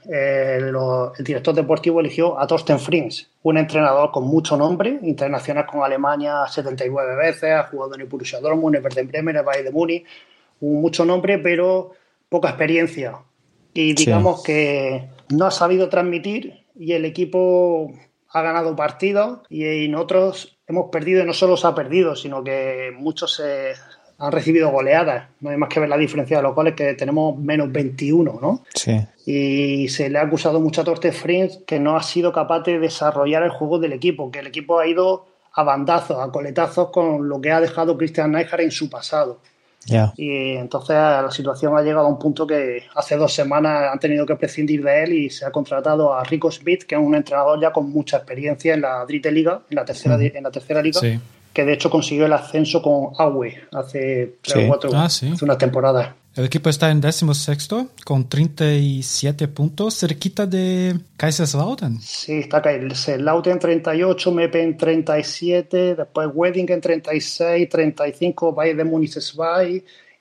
eh, 0.09 0.59
el 0.61 1.25
director 1.25 1.55
deportivo 1.55 2.01
eligió 2.01 2.39
a 2.39 2.47
Thorsten 2.47 2.79
Frings, 2.79 3.29
un 3.43 3.59
entrenador 3.59 4.13
con 4.13 4.25
mucho 4.25 4.57
nombre, 4.57 5.01
internacional 5.03 5.67
con 5.67 5.83
Alemania 5.83 6.47
79 6.47 7.17
veces, 7.17 7.51
ha 7.51 7.65
jugado 7.65 7.97
en 7.97 8.03
el 8.03 8.07
Borussia 8.07 8.39
Dortmund, 8.39 8.77
en 8.77 8.85
Werder 8.85 9.07
Bremen, 9.07 9.37
el 9.37 9.43
Bayern 9.43 9.65
de 9.65 9.73
Múnich, 9.73 10.07
mucho 10.61 11.05
nombre, 11.05 11.39
pero 11.39 11.91
poca 12.29 12.51
experiencia 12.51 13.17
y 13.75 13.95
digamos 13.95 14.43
que 14.43 15.09
no 15.31 15.47
ha 15.47 15.51
sabido 15.51 15.89
transmitir 15.89 16.65
y 16.75 16.93
el 16.93 17.05
equipo 17.05 17.93
ha 18.31 18.43
ganado 18.43 18.75
partidos 18.77 19.41
y 19.49 19.65
en 19.85 19.95
otros 19.95 20.59
hemos 20.67 20.91
perdido 20.91 21.23
y 21.23 21.27
no 21.27 21.33
solo 21.33 21.57
se 21.57 21.67
ha 21.67 21.75
perdido, 21.75 22.17
sino 22.17 22.43
que 22.43 22.91
muchos 22.97 23.35
se 23.35 23.73
han 24.19 24.33
recibido 24.33 24.71
goleadas. 24.71 25.29
No 25.41 25.51
hay 25.51 25.57
más 25.57 25.69
que 25.69 25.81
ver 25.81 25.89
la 25.89 25.99
diferencia 25.99 26.39
de 26.39 26.43
los 26.43 26.55
goles 26.55 26.75
que 26.75 26.95
tenemos 26.95 27.39
menos 27.39 27.71
21, 27.71 28.39
¿no? 28.41 28.65
Sí. 28.75 28.99
Y 29.27 29.89
se 29.89 30.09
le 30.09 30.19
ha 30.19 30.23
acusado 30.23 30.61
mucho 30.61 30.81
a 30.81 30.85
Torte 30.85 31.13
Frins 31.13 31.61
que 31.67 31.79
no 31.79 31.97
ha 31.97 32.03
sido 32.03 32.33
capaz 32.33 32.61
de 32.61 32.79
desarrollar 32.79 33.43
el 33.43 33.51
juego 33.51 33.79
del 33.79 33.93
equipo, 33.93 34.31
que 34.31 34.39
el 34.39 34.47
equipo 34.47 34.79
ha 34.79 34.87
ido 34.87 35.27
a 35.55 35.65
bandazos, 35.65 36.19
a 36.19 36.31
coletazos 36.31 36.91
con 36.91 37.29
lo 37.29 37.41
que 37.41 37.51
ha 37.51 37.61
dejado 37.61 37.99
Christian 37.99 38.33
Neijard 38.33 38.63
en 38.63 38.71
su 38.71 38.89
pasado. 38.89 39.41
Y 40.17 40.57
entonces 40.57 40.95
la 40.97 41.31
situación 41.31 41.77
ha 41.77 41.83
llegado 41.83 42.07
a 42.07 42.09
un 42.09 42.19
punto 42.19 42.47
que 42.47 42.85
hace 42.95 43.17
dos 43.17 43.33
semanas 43.33 43.91
han 43.93 43.99
tenido 43.99 44.25
que 44.27 44.37
prescindir 44.37 44.83
de 44.83 45.05
él 45.05 45.13
y 45.13 45.31
se 45.31 45.45
ha 45.45 45.51
contratado 45.51 46.15
a 46.15 46.23
Rico 46.25 46.51
Smith, 46.51 46.85
que 46.85 46.95
es 46.95 47.01
un 47.01 47.15
entrenador 47.15 47.61
ya 47.61 47.73
con 47.73 47.91
mucha 47.91 48.19
experiencia 48.19 48.75
en 48.75 48.83
la 48.83 49.05
Dritte 49.07 49.33
Liga, 49.33 49.63
en 49.71 49.77
la 49.77 49.85
tercera, 49.85 50.17
en 50.21 50.43
la 50.43 50.51
tercera 50.51 50.83
liga. 50.83 51.01
Que 51.53 51.65
de 51.65 51.75
hecho 51.75 51.91
consiguió 51.91 52.27
el 52.27 52.33
ascenso 52.33 52.83
con 52.83 53.11
Aue 53.19 53.63
hace 53.73 54.37
tres 54.43 54.65
o 54.65 54.69
cuatro, 54.69 54.91
Ah, 54.95 55.05
hace 55.05 55.33
unas 55.43 55.59
temporadas. 55.59 56.11
El 56.35 56.47
equipo 56.47 56.71
está 56.71 56.91
en 56.91 57.03
décimo 57.03 57.35
sexto 57.35 57.89
con 58.07 58.27
37 58.27 59.49
puntos, 59.49 59.99
cerquita 59.99 60.47
de 60.47 60.99
Kaiserslautern. 61.19 62.01
Sí, 62.01 62.39
está 62.39 62.63
Kaiserslautern 62.63 63.57
en 63.57 63.61
38, 63.61 64.33
Mepe 64.33 64.63
en 64.63 64.77
37, 64.79 65.95
después 65.95 66.31
Wedding 66.33 66.71
en 66.71 66.81
36, 66.81 67.69
35, 67.69 68.55
Bayern 68.55 68.79
de 68.79 68.85
Múnich 68.85 69.13
2 69.13 69.37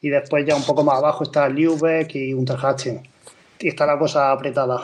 y 0.02 0.10
después 0.10 0.46
ya 0.46 0.56
un 0.56 0.64
poco 0.64 0.84
más 0.84 0.98
abajo 0.98 1.24
está 1.24 1.48
Lübeck 1.48 2.14
y 2.16 2.34
Unterhaching. 2.34 3.00
Y 3.60 3.70
está 3.70 3.86
la 3.86 3.98
cosa 3.98 4.32
apretada. 4.32 4.82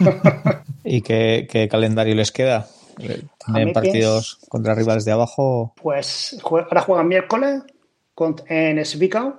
¿Y 0.84 1.00
qué, 1.00 1.46
qué 1.50 1.68
calendario 1.68 2.14
les 2.14 2.30
queda? 2.30 2.66
¿Tienen 2.98 3.72
partidos 3.72 4.38
contra 4.48 4.74
rivales 4.74 5.04
de 5.04 5.12
abajo? 5.12 5.74
Pues 5.80 6.38
ahora 6.44 6.82
juegan 6.82 7.08
miércoles 7.08 7.62
en 8.48 8.84
Svikau. 8.84 9.34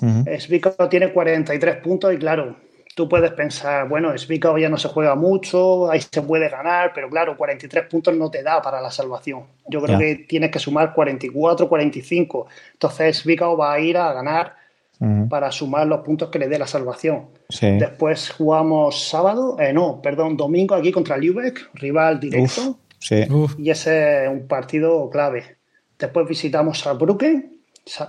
Uh 0.00 0.06
-huh. 0.06 0.88
tiene 0.88 1.12
43 1.12 1.76
puntos 1.76 2.12
y 2.12 2.18
claro, 2.18 2.56
tú 2.96 3.08
puedes 3.08 3.30
pensar, 3.32 3.88
bueno, 3.88 4.16
Svikau 4.16 4.58
ya 4.58 4.68
no 4.68 4.78
se 4.78 4.88
juega 4.88 5.14
mucho, 5.14 5.90
ahí 5.90 6.00
se 6.00 6.22
puede 6.22 6.48
ganar, 6.48 6.92
pero 6.94 7.08
claro, 7.10 7.36
43 7.36 7.86
puntos 7.88 8.16
no 8.16 8.30
te 8.30 8.42
da 8.42 8.62
para 8.62 8.80
la 8.80 8.90
salvación. 8.90 9.44
Yo 9.68 9.82
creo 9.82 9.98
que 9.98 10.24
tienes 10.28 10.50
que 10.50 10.58
sumar 10.58 10.94
44, 10.94 11.68
45. 11.68 12.46
Entonces 12.72 13.18
Svikau 13.18 13.56
va 13.56 13.74
a 13.74 13.80
ir 13.80 13.96
a 13.96 14.12
ganar 14.12 14.56
uh 15.00 15.04
-huh. 15.04 15.28
para 15.28 15.50
sumar 15.50 15.86
los 15.86 16.00
puntos 16.00 16.30
que 16.30 16.38
le 16.38 16.48
dé 16.48 16.58
la 16.58 16.66
salvación. 16.66 17.26
Sí. 17.48 17.72
Después 17.78 18.30
jugamos 18.30 19.08
sábado, 19.08 19.56
eh, 19.60 19.72
no, 19.72 20.00
perdón, 20.02 20.36
domingo 20.36 20.74
aquí 20.74 20.92
contra 20.92 21.16
Lübeck, 21.16 21.70
rival 21.74 22.20
directo. 22.20 22.62
Uf, 22.70 22.76
sí. 22.98 23.24
Y 23.58 23.70
ese 23.70 24.24
es 24.24 24.30
un 24.30 24.46
partido 24.46 25.08
clave. 25.10 25.56
Después 25.98 26.26
visitamos 26.28 26.80
Saarbrücken, 26.80 27.58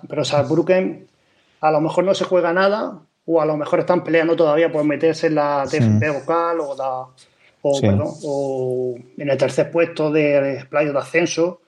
pero 0.10 0.24
Saarbrücken 0.26 1.08
a 1.62 1.72
lo 1.72 1.82
mejor 1.82 2.04
no 2.04 2.14
se 2.14 2.26
juega 2.26 2.52
nada 2.54 3.00
o 3.26 3.42
a 3.42 3.46
lo 3.46 3.58
mejor 3.58 3.80
están 3.80 4.04
peleando 4.04 4.36
todavía 4.36 4.72
por 4.72 4.84
meterse 4.84 5.28
en 5.28 5.36
la 5.36 5.64
TFP 5.66 6.04
sí. 6.06 6.12
vocal 6.20 6.60
o, 6.62 6.76
la, 6.76 7.06
o, 7.62 7.74
Sí. 7.76 7.82
perdón, 7.82 8.08
o 8.24 8.96
en 9.18 9.30
el 9.30 9.38
tercer 9.38 9.70
puesto 9.72 10.12
de 10.12 10.66
playo 10.70 10.94
de 10.94 11.00
ascenso. 11.00 11.60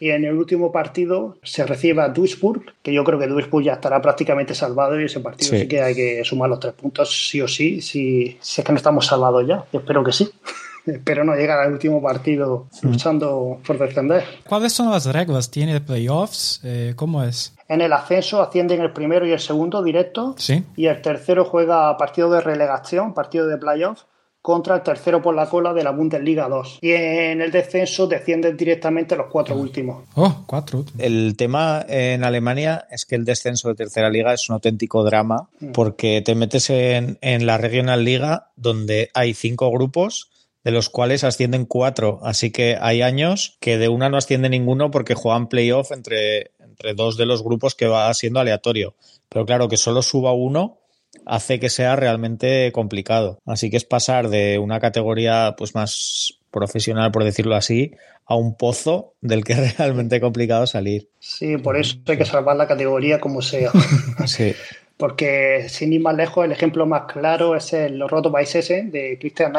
Y 0.00 0.10
en 0.10 0.24
el 0.24 0.34
último 0.34 0.72
partido 0.72 1.36
se 1.42 1.64
recibe 1.64 2.02
a 2.02 2.08
Duisburg, 2.08 2.62
que 2.82 2.92
yo 2.92 3.04
creo 3.04 3.18
que 3.18 3.26
Duisburg 3.26 3.64
ya 3.64 3.74
estará 3.74 4.02
prácticamente 4.02 4.54
salvado 4.54 5.00
y 5.00 5.04
ese 5.04 5.20
partido 5.20 5.50
sí, 5.50 5.60
Sí. 5.60 5.68
que 5.68 5.80
hay 5.82 5.94
que 5.94 6.22
sumar 6.24 6.50
los 6.50 6.60
tres 6.60 6.74
puntos 6.74 7.28
sí 7.30 7.40
o 7.40 7.48
sí, 7.48 7.80
si, 7.80 8.36
si 8.40 8.60
es 8.60 8.64
que 8.66 8.72
no 8.72 8.76
estamos 8.76 9.06
salvados 9.06 9.46
ya. 9.46 9.64
Espero 9.72 10.02
que 10.04 10.12
sí. 10.12 10.28
Espero 10.86 11.24
no 11.24 11.34
llegar 11.34 11.60
al 11.60 11.72
último 11.72 12.02
partido 12.02 12.66
luchando 12.82 13.58
por 13.66 13.78
defender. 13.78 14.22
¿Cuáles 14.46 14.74
son 14.74 14.90
las 14.90 15.06
reglas? 15.06 15.50
¿Tiene 15.50 15.80
playoffs? 15.80 16.60
Eh, 16.62 16.92
¿Cómo 16.94 17.22
es? 17.24 17.54
En 17.68 17.80
el 17.80 17.90
ascenso 17.94 18.42
ascienden 18.42 18.82
el 18.82 18.92
primero 18.92 19.26
y 19.26 19.32
el 19.32 19.40
segundo 19.40 19.82
directo. 19.82 20.34
Sí. 20.36 20.62
Y 20.76 20.84
el 20.86 21.00
tercero 21.00 21.46
juega 21.46 21.96
partido 21.96 22.30
de 22.30 22.42
relegación, 22.42 23.14
partido 23.14 23.46
de 23.46 23.56
playoff, 23.56 24.02
contra 24.44 24.74
el 24.74 24.82
tercero 24.82 25.22
por 25.22 25.34
la 25.34 25.48
cola 25.48 25.72
de 25.72 25.82
la 25.82 25.90
Bundesliga 25.90 26.50
2. 26.50 26.80
Y 26.82 26.92
en 26.92 27.40
el 27.40 27.50
descenso 27.50 28.06
descienden 28.06 28.58
directamente 28.58 29.16
los 29.16 29.28
cuatro 29.28 29.56
últimos. 29.56 30.04
Oh, 30.16 30.44
cuatro. 30.46 30.84
El 30.98 31.34
tema 31.34 31.82
en 31.88 32.24
Alemania 32.24 32.86
es 32.90 33.06
que 33.06 33.14
el 33.14 33.24
descenso 33.24 33.68
de 33.68 33.74
tercera 33.74 34.10
liga 34.10 34.34
es 34.34 34.50
un 34.50 34.52
auténtico 34.52 35.02
drama 35.02 35.48
porque 35.72 36.20
te 36.20 36.34
metes 36.34 36.68
en, 36.68 37.16
en 37.22 37.46
la 37.46 37.56
Regional 37.56 38.04
Liga 38.04 38.50
donde 38.54 39.10
hay 39.14 39.32
cinco 39.32 39.70
grupos 39.70 40.30
de 40.62 40.72
los 40.72 40.90
cuales 40.90 41.24
ascienden 41.24 41.64
cuatro. 41.64 42.20
Así 42.22 42.50
que 42.50 42.76
hay 42.78 43.00
años 43.00 43.56
que 43.60 43.78
de 43.78 43.88
una 43.88 44.10
no 44.10 44.18
asciende 44.18 44.50
ninguno 44.50 44.90
porque 44.90 45.14
juegan 45.14 45.48
playoff 45.48 45.90
entre, 45.90 46.50
entre 46.60 46.92
dos 46.92 47.16
de 47.16 47.24
los 47.24 47.42
grupos 47.42 47.74
que 47.74 47.86
va 47.86 48.12
siendo 48.12 48.40
aleatorio. 48.40 48.94
Pero 49.30 49.46
claro, 49.46 49.68
que 49.68 49.78
solo 49.78 50.02
suba 50.02 50.34
uno 50.34 50.83
hace 51.26 51.60
que 51.60 51.70
sea 51.70 51.96
realmente 51.96 52.70
complicado. 52.72 53.38
Así 53.46 53.70
que 53.70 53.76
es 53.76 53.84
pasar 53.84 54.28
de 54.28 54.58
una 54.58 54.80
categoría 54.80 55.54
pues 55.56 55.74
más 55.74 56.38
profesional, 56.50 57.10
por 57.10 57.24
decirlo 57.24 57.56
así, 57.56 57.92
a 58.26 58.36
un 58.36 58.56
pozo 58.56 59.14
del 59.20 59.44
que 59.44 59.54
es 59.54 59.78
realmente 59.78 60.20
complicado 60.20 60.66
salir. 60.66 61.08
Sí, 61.18 61.56
por 61.56 61.76
eso 61.76 61.96
hay 62.06 62.18
que 62.18 62.24
salvar 62.24 62.56
la 62.56 62.66
categoría 62.66 63.20
como 63.20 63.42
sea. 63.42 63.70
Sí. 64.26 64.54
Porque 64.96 65.66
sin 65.68 65.92
ir 65.92 66.00
más 66.00 66.14
lejos, 66.14 66.44
el 66.44 66.52
ejemplo 66.52 66.86
más 66.86 67.12
claro 67.12 67.56
es 67.56 67.72
el 67.72 68.08
Roto 68.08 68.30
Baisese 68.30 68.84
de 68.84 69.18
Christian 69.18 69.56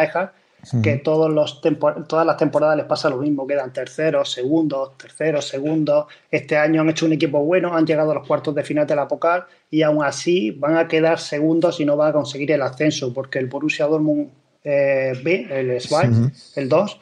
Que 0.82 0.98
todos 0.98 1.32
los 1.32 1.62
todas 2.08 2.26
las 2.26 2.38
temporadas 2.38 2.78
les 2.78 2.86
pasa 2.86 3.10
lo 3.10 3.18
mismo, 3.18 3.46
quedan 3.46 3.72
terceros, 3.72 4.32
segundos, 4.32 4.98
terceros, 4.98 5.48
segundos. 5.48 6.06
Este 6.32 6.58
año 6.58 6.82
han 6.82 6.90
hecho 6.90 7.06
un 7.06 7.14
equipo 7.14 7.40
bueno, 7.44 7.76
han 7.76 7.86
llegado 7.86 8.12
a 8.12 8.16
los 8.16 8.28
cuartos 8.28 8.56
de 8.56 8.64
final 8.64 8.88
de 8.88 8.96
la 8.96 9.08
Pokal 9.08 9.46
y 9.70 9.82
aún 9.82 10.04
así 10.04 10.52
van 10.52 10.78
a 10.78 10.88
quedar 10.88 11.20
segundos 11.20 11.80
y 11.80 11.86
no 11.86 11.98
van 11.98 12.10
a 12.10 12.14
conseguir 12.14 12.52
el 12.52 12.62
ascenso, 12.62 13.14
porque 13.14 13.40
el 13.40 13.48
Borussia 13.48 13.86
Dortmund 13.86 14.30
eh, 14.64 15.14
B, 15.24 15.48
el 15.50 15.80
Schweiz, 15.80 16.58
el 16.58 16.68
2, 16.68 17.00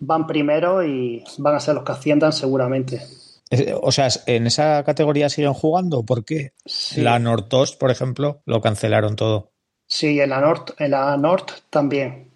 van 0.00 0.26
primero 0.26 0.84
y 0.84 1.22
van 1.38 1.54
a 1.54 1.60
ser 1.60 1.74
los 1.74 1.84
que 1.84 1.92
asciendan 1.92 2.32
seguramente. 2.32 3.02
O 3.82 3.92
sea, 3.92 4.08
en 4.26 4.46
esa 4.46 4.82
categoría 4.82 5.28
siguen 5.28 5.52
jugando. 5.52 6.04
¿Por 6.04 6.24
qué? 6.24 6.52
Sí. 6.64 7.02
La 7.02 7.18
Nordost, 7.18 7.78
por 7.78 7.90
ejemplo, 7.90 8.42
lo 8.46 8.62
cancelaron 8.62 9.14
todo. 9.14 9.52
Sí, 9.86 10.18
en 10.20 10.30
la 10.30 10.40
Nord, 10.40 10.74
en 10.78 10.92
la 10.92 11.16
Nord 11.18 11.44
también. 11.68 12.31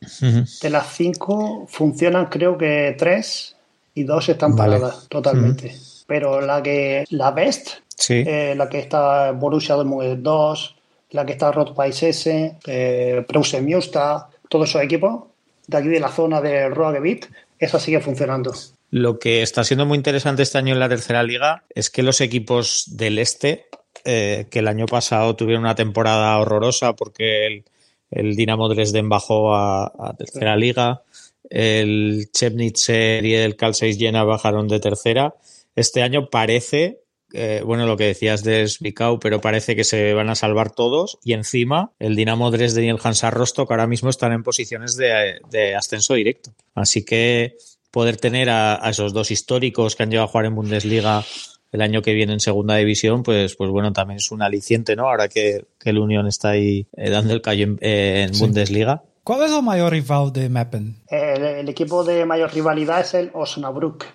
De 0.00 0.70
las 0.70 0.94
cinco 0.94 1.66
funcionan 1.68 2.26
creo 2.26 2.56
que 2.56 2.94
tres 2.98 3.56
y 3.94 4.04
dos 4.04 4.28
están 4.28 4.54
Vale. 4.54 4.78
paradas 4.78 5.08
totalmente. 5.08 5.74
Pero 6.06 6.40
la 6.40 6.62
que 6.62 7.04
la 7.10 7.30
Best, 7.32 7.70
Sí. 7.96 8.22
eh, 8.26 8.54
la 8.56 8.68
que 8.68 8.78
está 8.78 9.32
Borussia 9.32 9.74
Dortmund 9.74 10.22
2, 10.22 10.76
la 11.10 11.26
que 11.26 11.32
está 11.32 11.50
Rot 11.50 11.74
Paisese, 11.74 12.56
eh, 12.66 13.24
Preußen 13.26 13.64
Münster, 13.64 14.18
todos 14.48 14.68
esos 14.70 14.82
equipos 14.82 15.24
de 15.66 15.76
aquí 15.76 15.88
de 15.88 16.00
la 16.00 16.08
zona 16.08 16.40
de 16.40 16.68
Ruhrgebiet, 16.68 17.28
esa 17.58 17.78
sigue 17.80 18.00
funcionando. 18.00 18.54
Lo 18.90 19.18
que 19.18 19.42
está 19.42 19.64
siendo 19.64 19.84
muy 19.84 19.96
interesante 19.96 20.42
este 20.42 20.56
año 20.58 20.72
en 20.72 20.80
la 20.80 20.88
tercera 20.88 21.22
liga 21.22 21.64
es 21.74 21.90
que 21.90 22.02
los 22.02 22.20
equipos 22.22 22.84
del 22.96 23.18
este, 23.18 23.66
eh, 24.04 24.46
que 24.50 24.60
el 24.60 24.68
año 24.68 24.86
pasado 24.86 25.34
tuvieron 25.36 25.64
una 25.64 25.74
temporada 25.74 26.38
horrorosa 26.38 26.94
porque 26.94 27.46
el, 27.46 27.64
el 28.10 28.36
Dinamo 28.36 28.68
Dresden 28.68 29.08
bajó 29.08 29.54
a, 29.54 29.86
a 29.86 30.14
tercera 30.16 30.56
liga, 30.56 31.02
el 31.50 32.28
Chemnitzer 32.32 33.24
y 33.24 33.34
el 33.34 33.56
Carl 33.56 33.74
Zeiss 33.74 33.98
Jena 33.98 34.24
bajaron 34.24 34.68
de 34.68 34.80
tercera. 34.80 35.34
Este 35.76 36.02
año 36.02 36.28
parece, 36.30 37.00
eh, 37.32 37.62
bueno, 37.64 37.86
lo 37.86 37.96
que 37.96 38.04
decías 38.04 38.42
de 38.44 38.66
Svikau, 38.66 39.18
pero 39.20 39.40
parece 39.40 39.76
que 39.76 39.84
se 39.84 40.12
van 40.12 40.28
a 40.28 40.34
salvar 40.34 40.70
todos 40.70 41.18
y 41.24 41.32
encima 41.32 41.92
el 41.98 42.16
Dinamo 42.16 42.50
Dresden 42.50 42.84
y 42.84 42.88
el 42.90 42.98
Hansa 43.02 43.30
Rostock 43.30 43.70
ahora 43.70 43.86
mismo 43.86 44.10
están 44.10 44.32
en 44.32 44.42
posiciones 44.42 44.96
de, 44.96 45.40
de 45.50 45.74
ascenso 45.74 46.14
directo. 46.14 46.52
Así 46.74 47.04
que 47.04 47.56
poder 47.90 48.16
tener 48.16 48.50
a, 48.50 48.84
a 48.84 48.90
esos 48.90 49.12
dos 49.12 49.30
históricos 49.30 49.96
que 49.96 50.02
han 50.02 50.10
llegado 50.10 50.26
a 50.26 50.30
jugar 50.30 50.46
en 50.46 50.54
Bundesliga 50.54 51.24
el 51.72 51.82
año 51.82 52.02
que 52.02 52.14
viene 52.14 52.32
en 52.32 52.40
segunda 52.40 52.76
división, 52.76 53.22
pues, 53.22 53.54
pues 53.56 53.70
bueno, 53.70 53.92
también 53.92 54.18
es 54.18 54.30
un 54.30 54.42
aliciente, 54.42 54.96
¿no? 54.96 55.08
Ahora 55.08 55.28
que, 55.28 55.64
que 55.78 55.90
el 55.90 55.98
Unión 55.98 56.26
está 56.26 56.50
ahí 56.50 56.86
eh, 56.96 57.10
dando 57.10 57.34
el 57.34 57.42
callo 57.42 57.64
en, 57.64 57.78
eh, 57.80 58.24
en 58.28 58.34
Sí. 58.34 58.40
Bundesliga. 58.42 59.02
¿Cuál 59.24 59.42
es 59.42 59.52
el 59.52 59.62
mayor 59.62 59.92
rival 59.92 60.32
de 60.32 60.48
Meppen? 60.48 60.96
El, 61.08 61.42
el 61.44 61.68
equipo 61.68 62.02
de 62.04 62.24
mayor 62.24 62.52
rivalidad 62.54 63.00
es 63.00 63.12
el 63.14 63.30
Osnabrück. 63.34 64.06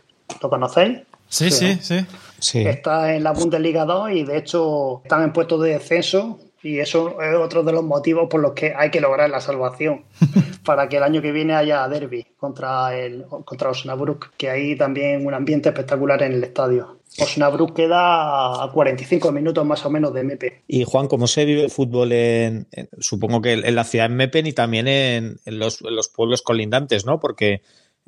¿Lo 0.41 0.50
conocéis? 0.50 1.00
Sí, 1.29 1.51
Sí, 1.51 1.77
sí. 1.81 2.05
Sí. 2.39 2.60
Está 2.67 3.13
en 3.15 3.24
la 3.24 3.31
Bundesliga 3.31 3.86
2 3.86 4.12
y 4.12 4.24
de 4.24 4.38
hecho 4.38 5.01
están 5.03 5.24
en 5.24 5.31
puestos 5.33 5.62
de 5.62 5.69
descenso 5.72 6.39
y 6.62 6.79
eso 6.79 7.22
es 7.22 7.36
otro 7.36 7.63
de 7.63 7.72
los 7.72 7.83
motivos 7.83 8.27
por 8.29 8.39
los 8.41 8.53
que 8.53 8.74
hay 8.75 8.89
que 8.89 9.00
lograr 9.01 9.29
la 9.29 9.39
salvación 9.41 10.03
para 10.65 10.88
que 10.89 10.98
el 10.98 11.03
año 11.03 11.22
que 11.22 11.31
viene 11.31 11.53
haya 11.53 11.88
derby 11.88 12.25
contra 12.38 12.95
el 12.98 13.25
contra 13.45 13.69
Osnabrück, 13.69 14.31
que 14.38 14.50
hay 14.50 14.75
también 14.75 15.25
un 15.25 15.33
ambiente 15.33 15.69
espectacular 15.69 16.22
en 16.24 16.33
el 16.33 16.43
estadio. 16.43 16.98
Osnabrück 17.20 17.74
queda 17.75 18.63
a 18.63 18.72
45 18.74 19.32
minutos 19.32 19.65
más 19.65 19.86
o 19.86 19.89
menos 19.89 20.13
de 20.13 20.24
Mepe. 20.24 20.63
Y 20.67 20.84
Juan, 20.84 21.08
¿cómo 21.08 21.27
se 21.27 21.46
vive 21.46 21.63
el 21.63 21.70
fútbol 21.70 22.12
en, 22.12 22.67
en- 22.72 22.89
supongo 23.00 23.41
que 23.41 23.53
en 23.53 23.75
la 23.75 23.84
ciudad 23.84 24.10
de 24.10 24.15
Meppen 24.15 24.48
y 24.48 24.53
también 24.53 24.88
en, 24.88 25.38
en 25.46 25.60
los, 25.60 25.82
en 25.82 25.96
los 25.96 26.10
pueblos 26.10 26.41
colindantes, 26.41 27.05
¿no? 27.05 27.20
Porque 27.20 27.62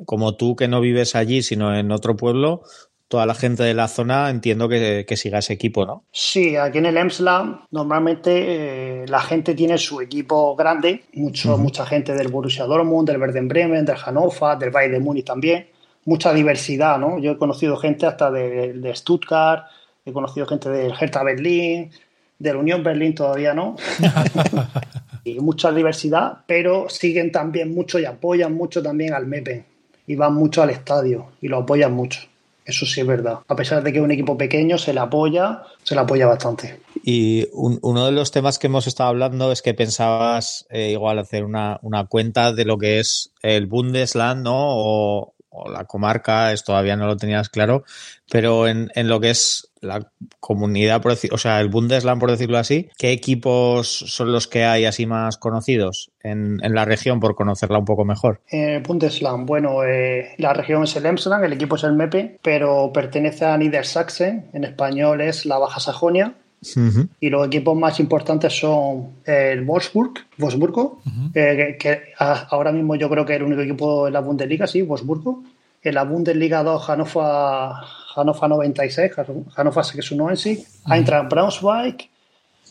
como 0.06 0.36
tú 0.36 0.56
que 0.56 0.68
no 0.68 0.82
vives 0.82 1.16
allí, 1.16 1.42
sino 1.44 1.76
en 1.78 1.92
otro 1.92 2.16
pueblo, 2.18 2.64
toda 3.08 3.26
la 3.28 3.36
gente 3.36 3.62
de 3.64 3.76
la 3.76 3.88
zona 3.88 4.30
entiendo 4.32 4.68
que, 4.68 5.06
que 5.08 5.16
siga 5.16 5.38
ese 5.38 5.54
equipo, 5.54 5.86
¿no? 5.86 6.04
Sí, 6.12 6.56
aquí 6.56 6.80
en 6.80 6.88
el 6.88 6.98
Emsland 6.98 7.60
normalmente 7.72 9.04
eh, 9.04 9.06
la 9.08 9.22
gente 9.22 9.54
tiene 9.54 9.78
su 9.78 10.02
equipo 10.02 10.56
grande, 10.56 11.04
mucho, 11.14 11.58
mucha 11.60 11.86
gente 11.86 12.14
del 12.14 12.30
Borussia 12.30 12.66
Dortmund, 12.66 13.08
del 13.08 13.22
Werder 13.22 13.44
Bremen, 13.44 13.86
del 13.86 13.96
Hannover, 13.98 14.58
del 14.58 14.72
Bayern 14.72 14.94
de 14.96 15.00
Múnich 15.00 15.26
también, 15.26 15.68
mucha 16.06 16.34
diversidad, 16.34 16.98
¿no? 17.00 17.20
Yo 17.20 17.32
he 17.32 17.38
conocido 17.38 17.78
gente 17.78 18.06
hasta 18.06 18.32
de, 18.32 18.74
de 18.74 18.96
Stuttgart, 18.96 19.66
he 20.06 20.14
conocido 20.14 20.46
gente 20.46 20.70
del 20.70 20.94
Hertha 21.00 21.24
Berlín, 21.24 21.92
del 22.40 22.58
Unión 22.58 22.84
Berlín 22.84 23.16
todavía 23.16 23.54
no, 23.54 23.76
y 25.24 25.40
mucha 25.40 25.72
diversidad, 25.72 26.40
pero 26.46 26.88
siguen 26.90 27.32
también 27.32 27.74
mucho 27.74 28.00
y 28.00 28.06
apoyan 28.06 28.54
mucho 28.54 28.84
también 28.84 29.14
al 29.14 29.26
Meppen 29.26 29.66
y 30.08 30.16
van 30.16 30.36
mucho 30.36 30.62
al 30.62 30.70
estadio 30.70 31.28
y 31.42 31.48
lo 31.48 31.58
apoyan 31.58 31.94
mucho. 31.94 32.22
Eso 32.66 32.88
sí 32.88 33.02
es 33.02 33.08
verdad. 33.08 33.40
A 33.48 33.56
pesar 33.56 33.84
de 33.84 33.92
que 33.92 34.00
es 34.00 34.04
un 34.04 34.10
equipo 34.10 34.36
pequeño, 34.36 34.80
se 34.80 34.92
le 34.92 35.00
apoya, 35.00 35.62
se 35.84 35.94
le 35.94 36.02
apoya 36.02 36.26
bastante. 36.26 36.80
Y 37.04 37.48
uno 37.54 38.08
de 38.08 38.12
los 38.12 38.32
temas 38.32 38.58
que 38.58 38.66
hemos 38.66 38.88
estado 38.88 39.10
hablando 39.10 39.52
es 39.52 39.62
que 39.62 39.76
pensabas 39.76 40.66
eh, 40.72 40.90
igual 40.90 41.20
hacer 41.20 41.46
una, 41.46 41.78
una, 41.84 42.08
cuenta 42.08 42.54
de 42.54 42.66
lo 42.66 42.80
que 42.80 43.00
es 43.00 43.32
el 43.44 43.68
Bundesland, 43.68 44.44
¿no? 44.44 44.56
O, 44.58 45.35
o 45.56 45.70
la 45.70 45.86
comarca, 45.86 46.52
esto 46.52 46.74
todavía 46.74 46.96
no 46.96 47.08
lo 47.08 47.18
tenías 47.18 47.50
claro, 47.50 47.84
pero 48.30 48.68
en, 48.68 48.90
en 48.96 49.08
lo 49.08 49.20
que 49.20 49.30
es 49.30 49.72
la 49.82 50.12
comunidad, 50.40 51.02
o 51.32 51.38
sea, 51.38 51.62
el 51.62 51.70
Bundesland, 51.70 52.20
por 52.20 52.32
decirlo 52.32 52.58
así, 52.58 52.90
¿qué 52.98 53.12
equipos 53.12 53.88
son 53.88 54.32
los 54.32 54.48
que 54.48 54.66
hay 54.66 54.86
así 54.86 55.06
más 55.06 55.38
conocidos 55.38 56.12
en, 56.22 56.58
en 56.64 56.74
la 56.74 56.86
región 56.86 57.20
por 57.20 57.36
conocerla 57.36 57.78
un 57.78 57.86
poco 57.86 58.04
mejor? 58.04 58.42
El 58.50 58.82
Bundesland, 58.82 59.46
bueno, 59.46 59.84
eh, 59.84 60.34
la 60.38 60.54
región 60.54 60.84
es 60.84 60.96
el 60.96 61.06
Emsland, 61.06 61.46
el 61.46 61.54
equipo 61.54 61.76
es 61.76 61.84
el 61.84 61.94
MEPE, 61.94 62.40
pero 62.42 62.92
pertenece 62.92 63.46
a 63.46 63.58
Niedersachsen, 63.58 64.50
en 64.54 64.64
español 64.64 65.22
es 65.22 65.46
la 65.46 65.60
Baja 65.60 65.80
Sajonia, 65.80 66.34
Uh 66.76 66.80
-huh. 66.80 67.08
Y 67.20 67.30
los 67.30 67.46
equipos 67.46 67.78
más 67.78 68.00
importantes 68.00 68.58
son 68.58 69.18
el 69.24 69.64
Wolfsburg, 69.64 70.14
Wolfsburgo, 70.38 71.00
uh 71.06 71.10
-huh. 71.10 71.32
eh, 71.36 71.78
que, 71.78 71.78
que, 71.78 72.14
ahora 72.50 72.72
mismo 72.72 72.96
yo 72.96 73.08
creo 73.10 73.24
que 73.26 73.34
es 73.34 73.40
el 73.40 73.46
único 73.46 73.62
equipo 73.62 74.08
en 74.08 74.14
la 74.14 74.22
Bundesliga, 74.22 74.66
sí, 74.66 74.82
Wolfsburgo. 74.82 75.44
En 75.84 75.94
la 75.94 76.04
Bundesliga 76.04 76.64
2, 76.64 76.90
Hannover, 76.90 77.74
Hannover 78.16 78.50
96, 78.50 79.12
Hannover 79.56 79.84
96, 79.86 80.58
uh 80.58 80.90
-huh. 80.90 80.96
Eintracht 80.96 81.30
Braunschweig 81.30 82.10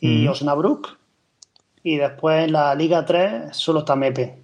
y 0.00 0.26
Osnabrück. 0.26 0.98
Y 1.84 1.98
después 1.98 2.44
en 2.44 2.52
la 2.52 2.74
Liga 2.74 3.04
3 3.04 3.56
solo 3.56 3.80
está 3.80 3.94
Mepe. 3.94 4.34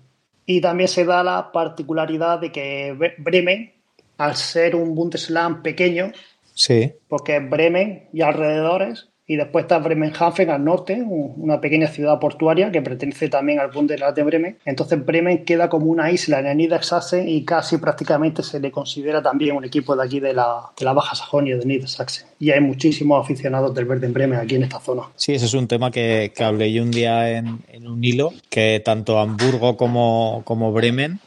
Y 0.46 0.60
también 0.60 0.88
se 0.88 1.04
da 1.04 1.22
la 1.22 1.50
particularidad 1.52 2.38
de 2.40 2.52
que 2.52 3.14
Bremen, 3.18 3.72
al 4.18 4.36
ser 4.36 4.76
un 4.76 4.94
Bundesland 4.94 5.62
pequeño, 5.62 6.12
sí. 6.54 6.92
porque 7.08 7.36
es 7.36 7.50
Bremen 7.50 8.08
y 8.12 8.20
alrededores, 8.22 9.09
y 9.30 9.36
después 9.36 9.62
está 9.62 9.78
Bremenhaven 9.78 10.50
al 10.50 10.64
norte, 10.64 11.00
una 11.06 11.60
pequeña 11.60 11.86
ciudad 11.86 12.18
portuaria 12.18 12.72
que 12.72 12.82
pertenece 12.82 13.28
también 13.28 13.60
al 13.60 13.70
Bundesland 13.70 14.16
de 14.16 14.24
Bremen. 14.24 14.58
Entonces 14.64 15.06
Bremen 15.06 15.44
queda 15.44 15.68
como 15.68 15.86
una 15.86 16.10
isla 16.10 16.40
en 16.40 16.48
el 16.48 16.56
Niedersachsen 16.56 17.28
y 17.28 17.44
casi 17.44 17.76
prácticamente 17.76 18.42
se 18.42 18.58
le 18.58 18.72
considera 18.72 19.22
también 19.22 19.54
un 19.54 19.64
equipo 19.64 19.94
de 19.94 20.02
aquí 20.02 20.18
de 20.18 20.34
la, 20.34 20.72
de 20.76 20.84
la 20.84 20.94
Baja 20.94 21.14
Sajonia, 21.14 21.56
de 21.56 21.64
Niedersachsen. 21.64 22.26
Y 22.40 22.50
hay 22.50 22.60
muchísimos 22.60 23.24
aficionados 23.24 23.72
del 23.72 23.84
Verde 23.84 24.06
en 24.08 24.14
Bremen 24.14 24.40
aquí 24.40 24.56
en 24.56 24.64
esta 24.64 24.80
zona. 24.80 25.02
Sí, 25.14 25.32
ese 25.32 25.46
es 25.46 25.54
un 25.54 25.68
tema 25.68 25.92
que, 25.92 26.32
que 26.34 26.42
hablé 26.42 26.72
yo 26.72 26.82
un 26.82 26.90
día 26.90 27.30
en, 27.30 27.60
un 27.86 28.02
hilo, 28.02 28.32
que 28.48 28.82
tanto 28.84 29.20
Hamburgo 29.20 29.76
como, 29.76 30.42
como 30.44 30.72
Bremen 30.72 31.20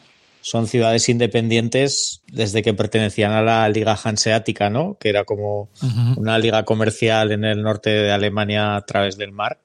son 0.44 0.68
ciudades 0.68 1.08
independientes 1.08 2.22
desde 2.28 2.62
que 2.62 2.74
pertenecían 2.74 3.32
a 3.32 3.42
la 3.42 3.68
Liga 3.70 3.98
Hanseática, 4.02 4.70
¿no? 4.70 4.98
Que 5.00 5.08
era 5.08 5.24
como 5.24 5.62
uh 5.62 5.70
-huh. 5.82 6.18
una 6.18 6.38
liga 6.38 6.66
comercial 6.66 7.32
en 7.32 7.46
el 7.46 7.64
norte 7.64 7.90
de 7.90 8.12
Alemania 8.12 8.76
a 8.76 8.86
través 8.86 9.18
del 9.18 9.32
mar. 9.32 9.62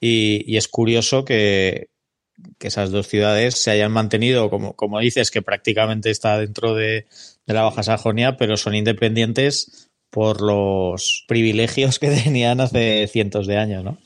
Y, 0.00 0.50
y 0.50 0.56
es 0.56 0.66
curioso 0.66 1.26
que, 1.26 1.90
que, 2.58 2.68
esas 2.68 2.90
dos 2.90 3.06
ciudades 3.06 3.60
se 3.60 3.70
hayan 3.70 3.92
mantenido, 3.92 4.48
como, 4.48 4.74
como 4.74 4.98
dices, 4.98 5.30
que 5.30 5.42
prácticamente 5.42 6.10
está 6.10 6.38
dentro 6.38 6.74
de, 6.74 7.06
de 7.46 7.54
la 7.54 7.62
Baja 7.62 7.82
Sajonia, 7.82 8.38
pero 8.38 8.56
son 8.56 8.74
independientes 8.74 9.87
por 10.10 10.40
los 10.40 11.24
privilegios 11.28 11.98
que 11.98 12.10
tenían 12.24 12.60
hace 12.60 13.06
cientos 13.08 13.46
de 13.46 13.58
años, 13.58 13.84
¿no? 13.84 13.98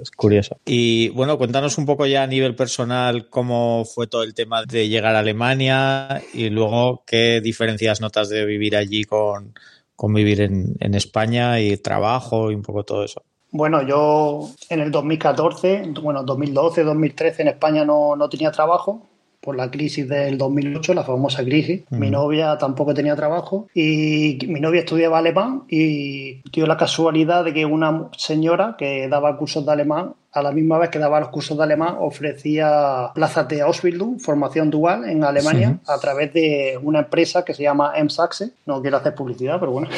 Es, 0.00 0.10
curioso. 0.10 0.58
Y 0.64 1.08
bueno, 1.10 1.38
cuéntanos 1.38 1.78
un 1.78 1.86
poco 1.86 2.06
ya 2.06 2.22
a 2.22 2.26
nivel 2.26 2.54
personal 2.54 3.28
cómo 3.28 3.84
fue 3.84 4.06
todo 4.06 4.22
el 4.22 4.34
tema 4.34 4.64
de 4.64 4.88
llegar 4.88 5.14
a 5.16 5.20
Alemania 5.20 6.22
y 6.32 6.50
luego 6.50 7.04
qué 7.06 7.40
diferencias 7.40 8.00
notas 8.00 8.28
de 8.28 8.44
vivir 8.44 8.76
allí 8.76 9.04
con, 9.04 9.54
con 9.94 10.12
vivir 10.12 10.40
en, 10.40 10.76
en 10.80 10.94
España 10.94 11.60
y 11.60 11.76
trabajo 11.76 12.50
y 12.50 12.54
un 12.54 12.62
poco 12.62 12.84
todo 12.84 13.04
eso. 13.04 13.22
Bueno, 13.50 13.80
yo 13.82 14.50
en 14.68 14.80
el 14.80 14.90
2014, 14.90 15.84
bueno, 16.02 16.22
2012, 16.24 16.82
2013 16.82 17.42
en 17.42 17.48
España 17.48 17.84
no, 17.84 18.14
no 18.14 18.28
tenía 18.28 18.50
trabajo, 18.50 19.08
por 19.46 19.56
la 19.56 19.70
crisis 19.70 20.08
del 20.08 20.36
2008, 20.36 20.92
la 20.92 21.04
famosa 21.04 21.44
crisis. 21.44 21.82
Uh 21.88 21.94
-huh. 21.94 21.98
Mi 22.00 22.10
novia 22.10 22.58
tampoco 22.58 22.92
tenía 22.92 23.14
trabajo 23.14 23.68
y 23.72 24.38
mi 24.48 24.58
novia 24.58 24.80
estudiaba 24.80 25.18
alemán 25.18 25.62
y 25.68 26.42
dio 26.50 26.66
la 26.66 26.76
casualidad 26.76 27.44
de 27.44 27.54
que 27.54 27.64
una 27.64 28.08
señora 28.18 28.74
que 28.76 29.08
daba 29.08 29.38
cursos 29.38 29.64
de 29.64 29.70
alemán 29.70 30.14
a 30.32 30.42
la 30.42 30.50
misma 30.50 30.78
vez 30.78 30.90
que 30.90 30.98
daba 30.98 31.20
los 31.20 31.30
cursos 31.30 31.56
de 31.56 31.62
alemán, 31.62 31.96
ofrecía 31.98 33.10
plazas 33.14 33.48
de 33.48 33.62
Ausbildung, 33.62 34.20
formación 34.20 34.68
dual 34.68 35.08
en 35.08 35.24
Alemania, 35.24 35.78
sí. 35.82 35.90
a 35.90 35.98
través 35.98 36.34
de 36.34 36.78
una 36.82 36.98
empresa 36.98 37.42
que 37.42 37.54
se 37.54 37.62
llama 37.62 37.92
M-Saxe. 37.96 38.50
No 38.66 38.82
quiero 38.82 38.98
hacer 38.98 39.14
publicidad, 39.14 39.58
pero 39.58 39.72
bueno. 39.72 39.88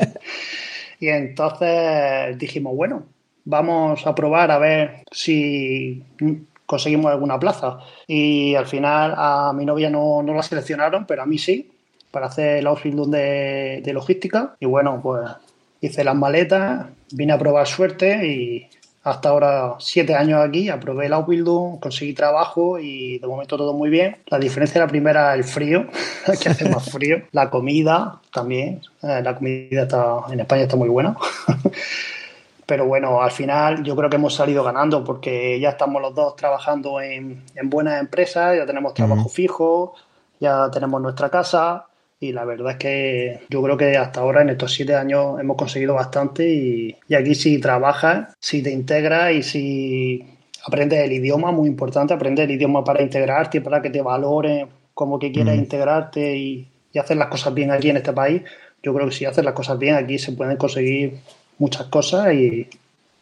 y 1.00 1.08
entonces 1.08 2.38
dijimos, 2.38 2.76
bueno, 2.76 3.02
vamos 3.46 4.06
a 4.06 4.14
probar 4.14 4.50
a 4.50 4.58
ver 4.58 5.02
si 5.10 6.04
conseguimos 6.68 7.10
alguna 7.10 7.40
plaza. 7.40 7.78
Y 8.06 8.54
al 8.54 8.66
final 8.66 9.14
a 9.16 9.52
mi 9.54 9.64
novia 9.64 9.88
no, 9.88 10.22
no 10.22 10.34
la 10.34 10.42
seleccionaron, 10.42 11.06
pero 11.06 11.22
a 11.22 11.26
mí 11.26 11.38
sí, 11.38 11.70
para 12.10 12.26
hacer 12.26 12.58
el 12.58 12.66
Ausbildung 12.66 13.10
de, 13.10 13.80
de 13.82 13.92
logística. 13.94 14.54
Y 14.60 14.66
bueno, 14.66 15.00
pues 15.02 15.28
hice 15.80 16.04
las 16.04 16.14
maletas, 16.14 16.86
vine 17.12 17.32
a 17.32 17.38
probar 17.38 17.66
suerte 17.66 18.26
y 18.26 18.68
hasta 19.02 19.30
ahora 19.30 19.76
siete 19.78 20.14
años 20.14 20.46
aquí, 20.46 20.68
aprobé 20.68 21.06
el 21.06 21.14
Ausbildung, 21.14 21.80
conseguí 21.80 22.12
trabajo 22.12 22.78
y 22.78 23.18
de 23.18 23.26
momento 23.26 23.56
todo 23.56 23.72
muy 23.72 23.88
bien. 23.88 24.18
La 24.26 24.38
diferencia 24.38 24.78
la 24.78 24.88
primera 24.88 25.34
el 25.34 25.44
frío, 25.44 25.86
que 26.42 26.48
hace 26.50 26.68
más 26.68 26.90
frío. 26.90 27.22
La 27.32 27.48
comida 27.48 28.20
también, 28.30 28.82
eh, 29.02 29.22
la 29.24 29.34
comida 29.34 29.84
está, 29.84 30.18
en 30.30 30.40
España 30.40 30.64
está 30.64 30.76
muy 30.76 30.90
buena. 30.90 31.16
Pero 32.68 32.84
bueno, 32.84 33.22
al 33.22 33.30
final 33.30 33.82
yo 33.82 33.96
creo 33.96 34.10
que 34.10 34.16
hemos 34.16 34.34
salido 34.34 34.62
ganando 34.62 35.02
porque 35.02 35.58
ya 35.58 35.70
estamos 35.70 36.02
los 36.02 36.14
dos 36.14 36.36
trabajando 36.36 37.00
en, 37.00 37.42
en 37.54 37.70
buenas 37.70 37.98
empresas, 37.98 38.58
ya 38.58 38.66
tenemos 38.66 38.92
trabajo 38.92 39.22
uh 39.22 39.24
-huh. 39.24 39.32
fijo, 39.32 39.94
ya 40.38 40.70
tenemos 40.70 41.00
nuestra 41.00 41.30
casa 41.30 41.86
y 42.20 42.32
la 42.32 42.44
verdad 42.44 42.72
es 42.72 42.76
que 42.76 43.40
yo 43.48 43.62
creo 43.62 43.78
que 43.78 43.96
hasta 43.96 44.20
ahora 44.20 44.42
en 44.42 44.50
estos 44.50 44.74
siete 44.74 44.94
años 44.94 45.40
hemos 45.40 45.56
conseguido 45.56 45.94
bastante 45.94 46.46
y, 46.46 46.94
y 47.08 47.14
aquí 47.14 47.34
si 47.34 47.58
trabajas, 47.58 48.34
si 48.38 48.62
te 48.62 48.70
integras 48.70 49.32
y 49.32 49.42
si 49.42 50.26
aprendes 50.66 51.02
el 51.02 51.12
idioma, 51.12 51.50
muy 51.52 51.68
importante, 51.68 52.12
aprendes 52.12 52.44
el 52.44 52.50
idioma 52.50 52.84
para 52.84 53.00
integrarte, 53.02 53.62
para 53.62 53.80
que 53.80 53.88
te 53.88 54.02
valoren 54.02 54.68
como 54.92 55.18
que 55.18 55.32
quieras 55.32 55.54
uh 55.54 55.56
-huh. 55.56 55.62
integrarte 55.62 56.36
y, 56.36 56.68
y 56.92 56.98
hacer 56.98 57.16
las 57.16 57.28
cosas 57.28 57.54
bien 57.54 57.70
aquí 57.70 57.88
en 57.88 57.96
este 57.96 58.12
país. 58.12 58.42
Yo 58.82 58.92
creo 58.92 59.06
que 59.08 59.14
si 59.14 59.24
haces 59.24 59.42
las 59.42 59.54
cosas 59.54 59.78
bien 59.78 59.94
aquí 59.94 60.18
se 60.18 60.32
pueden 60.32 60.58
conseguir 60.58 61.18
muchas 61.58 61.86
cosas 61.86 62.32
y 62.32 62.68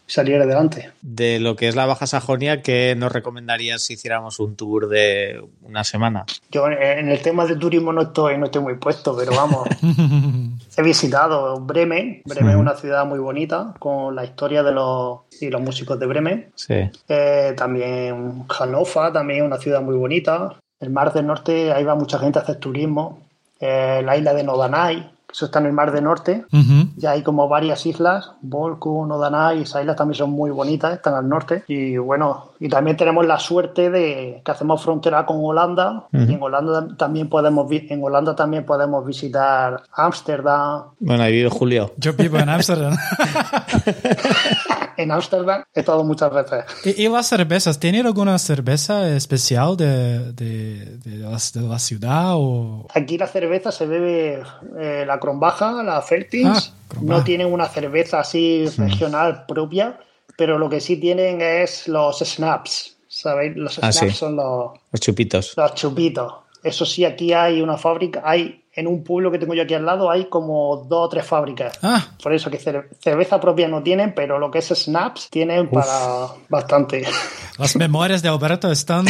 salir 0.06 0.40
adelante. 0.40 0.92
De 1.02 1.40
lo 1.40 1.56
que 1.56 1.68
es 1.68 1.74
la 1.74 1.86
Baja 1.86 2.06
Sajonia, 2.06 2.62
¿qué 2.62 2.94
nos 2.96 3.12
recomendarías 3.12 3.82
si 3.82 3.94
hiciéramos 3.94 4.38
un 4.38 4.54
tour 4.54 4.88
de 4.88 5.42
una 5.62 5.84
semana? 5.84 6.24
Yo 6.50 6.68
en 6.68 7.08
el 7.08 7.20
tema 7.22 7.44
de 7.46 7.56
turismo 7.56 7.92
no 7.92 8.02
estoy, 8.02 8.38
no 8.38 8.46
estoy 8.46 8.62
muy 8.62 8.74
puesto, 8.74 9.16
pero 9.16 9.32
vamos, 9.34 9.68
he 10.76 10.82
visitado 10.82 11.60
Bremen. 11.60 12.22
Bremen 12.24 12.50
es 12.50 12.56
una 12.56 12.76
ciudad 12.76 13.04
muy 13.04 13.18
bonita, 13.18 13.74
con 13.78 14.14
la 14.14 14.24
historia 14.24 14.62
de 14.62 14.72
los 14.72 15.20
y 15.40 15.50
los 15.50 15.60
músicos 15.60 15.98
de 15.98 16.06
Bremen. 16.06 16.50
Sí. 16.54 16.88
Eh, 17.08 17.54
también 17.56 18.44
Hannover, 18.48 19.12
también 19.12 19.44
una 19.44 19.58
ciudad 19.58 19.82
muy 19.82 19.96
bonita. 19.96 20.54
El 20.78 20.90
Mar 20.90 21.12
del 21.12 21.26
Norte, 21.26 21.72
ahí 21.72 21.84
va 21.84 21.94
mucha 21.94 22.18
gente 22.18 22.38
a 22.38 22.42
hacer 22.42 22.56
turismo. 22.56 23.20
Eh, 23.58 24.02
la 24.04 24.16
isla 24.16 24.34
de 24.34 24.44
Nodanay, 24.44 25.10
eso 25.30 25.46
está 25.46 25.58
en 25.58 25.66
el 25.66 25.72
Mar 25.72 25.90
del 25.90 26.04
Norte. 26.04 26.44
Uh 26.52 26.56
-huh. 26.56 26.85
Ya 26.96 27.10
hay 27.12 27.22
como 27.22 27.48
varias 27.48 27.84
islas, 27.86 28.32
Volku, 28.40 29.06
Nodanay, 29.06 29.62
esas 29.62 29.82
islas 29.82 29.96
también 29.96 30.16
son 30.16 30.30
muy 30.30 30.50
bonitas, 30.50 30.94
están 30.94 31.14
al 31.14 31.28
norte. 31.28 31.64
Y 31.68 31.96
bueno, 31.98 32.52
y 32.58 32.68
también 32.68 32.96
tenemos 32.96 33.26
la 33.26 33.38
suerte 33.38 33.90
de 33.90 34.42
que 34.44 34.50
hacemos 34.50 34.82
frontera 34.82 35.26
con 35.26 35.38
Holanda. 35.40 36.06
Uh 36.12 36.16
-huh. 36.16 36.30
Y 36.30 36.34
en 36.34 36.42
Holanda 36.42 36.88
también 36.96 37.28
podemos 37.28 37.70
en 37.70 38.02
Holanda 38.02 38.34
también 38.34 38.64
podemos 38.64 39.04
visitar 39.06 39.82
Ámsterdam. 39.92 40.84
Bueno, 40.98 41.22
ahí 41.22 41.32
vive 41.32 41.50
Julio. 41.50 41.92
Yo 41.96 42.14
vivo 42.14 42.38
en 42.38 42.48
Ámsterdam. 42.48 42.96
en 44.96 45.10
Ámsterdam 45.10 45.64
he 45.74 45.80
estado 45.80 46.04
muchas 46.04 46.32
veces. 46.32 46.64
¿Y, 46.84 47.04
¿Y, 47.04 47.08
las 47.08 47.28
cervezas? 47.28 47.78
¿Tiene 47.78 48.00
alguna 48.00 48.38
cerveza 48.38 49.14
especial 49.16 49.76
de, 49.76 50.32
de, 50.32 50.98
de, 50.98 51.16
la, 51.18 51.38
de 51.54 51.60
la, 51.60 51.78
ciudad? 51.78 52.34
O... 52.34 52.86
Aquí 52.94 53.18
la 53.18 53.26
cerveza 53.26 53.72
se 53.72 53.86
bebe 53.86 54.42
eh, 54.78 55.04
la 55.06 55.18
Kronbaja, 55.18 55.82
la 55.82 56.02
Feltins. 56.02 56.72
Ah, 56.90 56.98
no 57.02 57.24
tienen 57.24 57.52
una 57.52 57.68
cerveza 57.68 58.20
así 58.20 58.66
regional 58.76 59.42
mm. 59.42 59.46
propia, 59.46 59.98
pero 60.36 60.58
lo 60.58 60.68
que 60.68 60.80
sí 60.80 60.96
tienen 60.96 61.40
es 61.40 61.88
los 61.88 62.18
snaps. 62.18 62.96
¿Sabéis? 63.08 63.56
Los 63.56 63.74
snaps 63.74 63.96
ah, 63.96 64.06
sí. 64.06 64.10
son 64.10 64.36
los, 64.36 64.72
los 64.92 65.00
chupitos. 65.00 65.54
Los 65.56 65.74
chupitos. 65.74 66.32
Eso 66.62 66.84
sí, 66.84 67.04
aquí 67.04 67.32
hay 67.32 67.62
una 67.62 67.76
fábrica, 67.76 68.22
hay 68.24 68.64
en 68.76 68.86
un 68.86 69.02
pueblo 69.02 69.32
que 69.32 69.38
tengo 69.38 69.54
yo 69.54 69.62
aquí 69.62 69.72
al 69.72 69.86
lado 69.86 70.10
hay 70.10 70.26
como 70.26 70.84
dos 70.86 71.06
o 71.06 71.08
tres 71.08 71.24
fábricas. 71.24 71.78
Ah. 71.82 72.10
Por 72.22 72.34
eso 72.34 72.50
que 72.50 72.58
cerveza 72.58 73.40
propia 73.40 73.68
no 73.68 73.82
tienen, 73.82 74.14
pero 74.14 74.38
lo 74.38 74.50
que 74.50 74.58
es 74.58 74.66
snaps 74.66 75.30
tienen 75.30 75.66
Uf. 75.66 75.72
para 75.72 76.26
bastante. 76.50 77.04
Las 77.58 77.74
memorias 77.76 78.22
de 78.22 78.28
Alberto 78.28 78.70
están. 78.70 79.06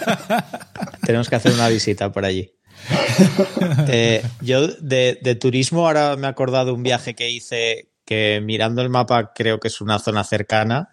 Tenemos 1.04 1.28
que 1.28 1.34
hacer 1.34 1.52
una 1.52 1.68
visita 1.68 2.10
por 2.12 2.24
allí. 2.24 2.52
Eh, 3.88 4.22
yo 4.40 4.68
de, 4.68 5.18
de, 5.20 5.34
turismo 5.34 5.86
ahora 5.86 6.16
me 6.16 6.26
he 6.26 6.30
acordado 6.30 6.72
un 6.72 6.82
viaje 6.82 7.14
que 7.14 7.28
hice 7.28 7.90
que 8.04 8.40
mirando 8.42 8.82
el 8.82 8.88
mapa 8.88 9.32
creo 9.34 9.58
que 9.58 9.68
es 9.68 9.80
una 9.80 9.98
zona 9.98 10.24
cercana. 10.24 10.90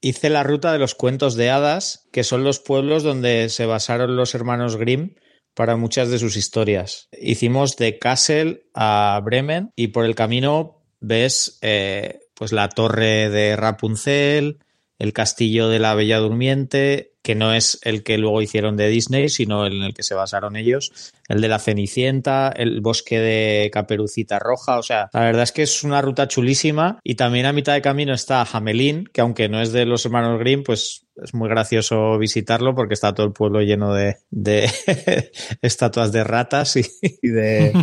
Hice 0.00 0.30
la 0.30 0.42
ruta 0.42 0.72
de 0.72 0.78
los 0.78 0.94
cuentos 0.94 1.34
de 1.34 1.50
hadas, 1.50 2.08
que 2.10 2.24
son 2.24 2.42
los 2.42 2.58
pueblos 2.58 3.02
donde 3.02 3.48
se 3.50 3.66
basaron 3.66 4.16
los 4.16 4.34
hermanos 4.34 4.76
Grimm 4.76 5.14
para 5.58 5.76
muchas 5.76 6.08
de 6.08 6.20
sus 6.20 6.36
historias. 6.36 7.08
Hicimos 7.20 7.76
de 7.76 7.98
Kassel 7.98 8.68
a 8.74 9.20
Bremen 9.24 9.72
y 9.74 9.88
por 9.88 10.04
el 10.04 10.14
camino 10.14 10.84
ves 11.00 11.58
eh, 11.62 12.20
pues 12.34 12.52
la 12.52 12.68
torre 12.68 13.28
de 13.28 13.56
Rapunzel, 13.56 14.60
el 15.00 15.12
castillo 15.12 15.68
de 15.68 15.80
la 15.80 15.96
Bella 15.96 16.18
Durmiente, 16.18 17.16
que 17.28 17.34
no 17.34 17.52
es 17.52 17.78
el 17.82 18.04
que 18.04 18.16
luego 18.16 18.40
hicieron 18.40 18.78
de 18.78 18.88
Disney, 18.88 19.28
sino 19.28 19.66
el 19.66 19.76
en 19.76 19.82
el 19.82 19.92
que 19.92 20.02
se 20.02 20.14
basaron 20.14 20.56
ellos, 20.56 21.12
el 21.28 21.42
de 21.42 21.48
la 21.48 21.58
Cenicienta, 21.58 22.48
el 22.48 22.80
bosque 22.80 23.18
de 23.18 23.70
Caperucita 23.70 24.38
Roja, 24.38 24.78
o 24.78 24.82
sea, 24.82 25.10
la 25.12 25.20
verdad 25.20 25.42
es 25.42 25.52
que 25.52 25.60
es 25.60 25.84
una 25.84 26.00
ruta 26.00 26.26
chulísima 26.26 26.98
y 27.04 27.16
también 27.16 27.44
a 27.44 27.52
mitad 27.52 27.74
de 27.74 27.82
camino 27.82 28.14
está 28.14 28.46
Hamelin, 28.50 29.04
que 29.12 29.20
aunque 29.20 29.50
no 29.50 29.60
es 29.60 29.72
de 29.72 29.84
los 29.84 30.06
hermanos 30.06 30.38
Grimm, 30.38 30.62
pues 30.62 31.04
es 31.22 31.34
muy 31.34 31.50
gracioso 31.50 32.16
visitarlo 32.16 32.74
porque 32.74 32.94
está 32.94 33.12
todo 33.12 33.26
el 33.26 33.34
pueblo 33.34 33.60
lleno 33.60 33.92
de, 33.92 34.16
estatuas 35.60 36.10
de 36.12 36.24
ratas 36.24 36.76
y, 36.76 37.28
de, 37.28 37.74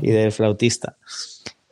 y 0.00 0.10
de 0.12 0.30
flautista. 0.30 0.96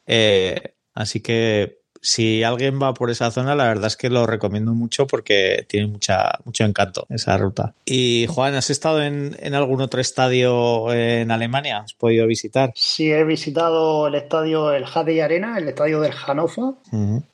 Eh, 0.06 0.74
así 0.92 1.20
que 1.20 1.81
si 2.02 2.42
alguien 2.42 2.82
va 2.82 2.92
por 2.94 3.10
esa 3.10 3.30
zona, 3.30 3.54
la 3.54 3.64
verdad 3.64 3.86
es 3.86 3.96
que 3.96 4.10
lo 4.10 4.26
recomiendo 4.26 4.74
mucho 4.74 5.06
porque 5.06 5.64
tiene 5.68 5.86
mucha, 5.86 6.32
mucho 6.44 6.64
encanto 6.64 7.06
esa 7.08 7.38
ruta. 7.38 7.74
Y 7.84 8.26
Juan, 8.28 8.54
¿has 8.54 8.70
estado 8.70 9.02
en, 9.02 9.54
algún 9.54 9.80
otro 9.80 10.00
estadio 10.00 10.92
en 10.92 11.30
Alemania? 11.30 11.78
¿Has 11.78 11.94
podido 11.94 12.26
visitar? 12.26 12.72
Sí, 12.74 13.12
he 13.12 13.22
visitado 13.22 14.08
el 14.08 14.16
estadio, 14.16 14.72
el 14.72 14.84
Hade 14.84 15.22
Arena, 15.22 15.56
el 15.56 15.68
estadio 15.68 16.00
del 16.00 16.12
Hannover. 16.12 16.74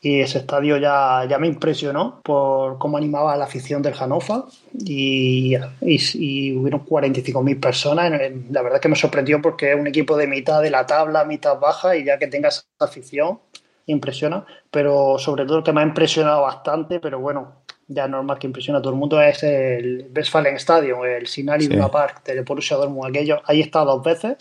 Y 0.03 0.21
ese 0.21 0.39
estadio 0.39 0.77
ya, 0.77 1.27
ya 1.29 1.39
me 1.39 1.47
impresionó 1.47 2.21
por 2.23 2.77
cómo 2.79 2.99
animaba 2.99 3.37
la 3.37 3.47
afición 3.47 3.81
del 3.81 3.95
Hannover. 3.95 4.43
Y, 4.85 5.57
y, 5.81 6.53
hubieron 6.53 6.85
45.000 6.85 7.59
personas. 7.59 8.11
La 8.51 8.61
verdad 8.61 8.77
es 8.77 8.83
que 8.83 8.89
me 8.89 8.97
sorprendió 8.97 9.41
porque 9.41 9.73
es 9.73 9.81
un 9.81 9.87
equipo 9.87 10.17
de 10.19 10.27
mitad 10.27 10.61
de 10.61 10.71
la 10.71 10.87
tabla, 10.87 11.25
mitad 11.25 11.59
baja, 11.59 11.97
y 11.97 12.05
ya 12.05 12.19
que 12.19 12.27
tengas 12.27 12.69
afición, 12.79 13.39
impresiona, 13.93 14.45
pero 14.71 15.19
sobre 15.19 15.45
todo 15.45 15.59
el 15.59 15.65
que 15.65 15.73
me 15.73 15.81
ha 15.81 15.85
impresionado 15.85 16.43
bastante, 16.43 17.01
pero 17.01 17.19
bueno, 17.21 17.63
ya 17.89 18.07
normal 18.07 18.39
que 18.39 18.47
impresiona 18.47 18.79
a 18.79 18.83
todo 18.83 18.93
el 18.93 18.99
mundo, 18.99 19.21
es 19.21 19.43
el 19.43 20.11
Westfalen 20.15 20.57
Stadium, 20.57 21.05
el 21.05 21.27
Sinari 21.27 21.67
sí. 21.67 21.75
Park 21.91 22.23
del 22.25 22.45
Borussia 22.45 22.77
Dortmund. 22.77 23.09
Aquello, 23.09 23.41
ahí 23.45 23.61
he 23.61 23.65
estado 23.65 23.97
dos 23.97 24.05
veces 24.05 24.37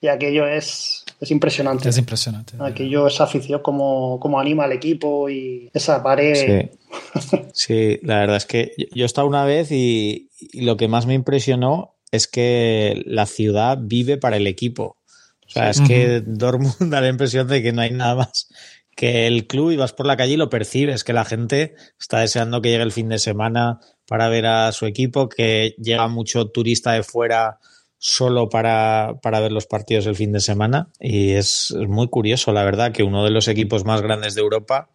y 0.00 0.08
aquello 0.08 0.46
es, 0.46 1.04
es 1.20 1.30
impresionante. 1.30 1.88
Es 1.88 1.98
impresionante. 1.98 2.54
Aquello, 2.60 3.06
esa 3.06 3.24
afición, 3.24 3.60
como, 3.60 4.18
como 4.20 4.38
anima 4.38 4.64
al 4.64 4.72
equipo 4.72 5.28
y 5.28 5.70
esa 5.74 6.02
pared. 6.02 6.70
Sí. 7.52 7.98
la 8.02 8.20
verdad 8.20 8.36
es 8.36 8.46
que 8.46 8.72
yo 8.94 9.04
he 9.04 9.06
estado 9.06 9.26
una 9.26 9.44
vez 9.44 9.72
y, 9.72 10.30
y 10.38 10.62
lo 10.62 10.76
que 10.76 10.88
más 10.88 11.06
me 11.06 11.14
impresionó 11.14 11.94
es 12.12 12.28
que 12.28 13.02
la 13.06 13.26
ciudad 13.26 13.78
vive 13.80 14.16
para 14.16 14.36
el 14.36 14.46
equipo. 14.46 14.98
O 15.46 15.50
sea, 15.50 15.70
es 15.70 15.80
que 15.80 16.22
Dortmund 16.24 16.74
da 16.90 17.00
la 17.00 17.08
impresión 17.08 17.46
de 17.46 17.62
que 17.62 17.72
no 17.72 17.82
hay 17.82 17.90
nada 17.90 18.14
más 18.14 18.48
que 18.94 19.26
el 19.26 19.46
club 19.46 19.70
y 19.70 19.76
vas 19.76 19.92
por 19.92 20.06
la 20.06 20.16
calle 20.16 20.34
y 20.34 20.36
lo 20.36 20.50
percibes, 20.50 21.04
que 21.04 21.12
la 21.12 21.24
gente 21.24 21.74
está 21.98 22.20
deseando 22.20 22.60
que 22.60 22.70
llegue 22.70 22.82
el 22.82 22.92
fin 22.92 23.08
de 23.08 23.18
semana 23.18 23.80
para 24.06 24.28
ver 24.28 24.46
a 24.46 24.72
su 24.72 24.86
equipo, 24.86 25.28
que 25.28 25.74
llega 25.78 26.08
mucho 26.08 26.48
turista 26.48 26.92
de 26.92 27.02
fuera 27.02 27.58
solo 27.98 28.48
para, 28.48 29.14
para 29.22 29.40
ver 29.40 29.52
los 29.52 29.66
partidos 29.66 30.06
el 30.06 30.16
fin 30.16 30.32
de 30.32 30.40
semana. 30.40 30.88
Y 30.98 31.32
es, 31.32 31.70
es, 31.70 31.88
muy 31.88 32.08
curioso, 32.08 32.52
la 32.52 32.64
verdad, 32.64 32.92
que 32.92 33.04
uno 33.04 33.24
de 33.24 33.30
los 33.30 33.48
equipos 33.48 33.84
más 33.84 34.02
grandes 34.02 34.34
de 34.34 34.42
Europa, 34.42 34.90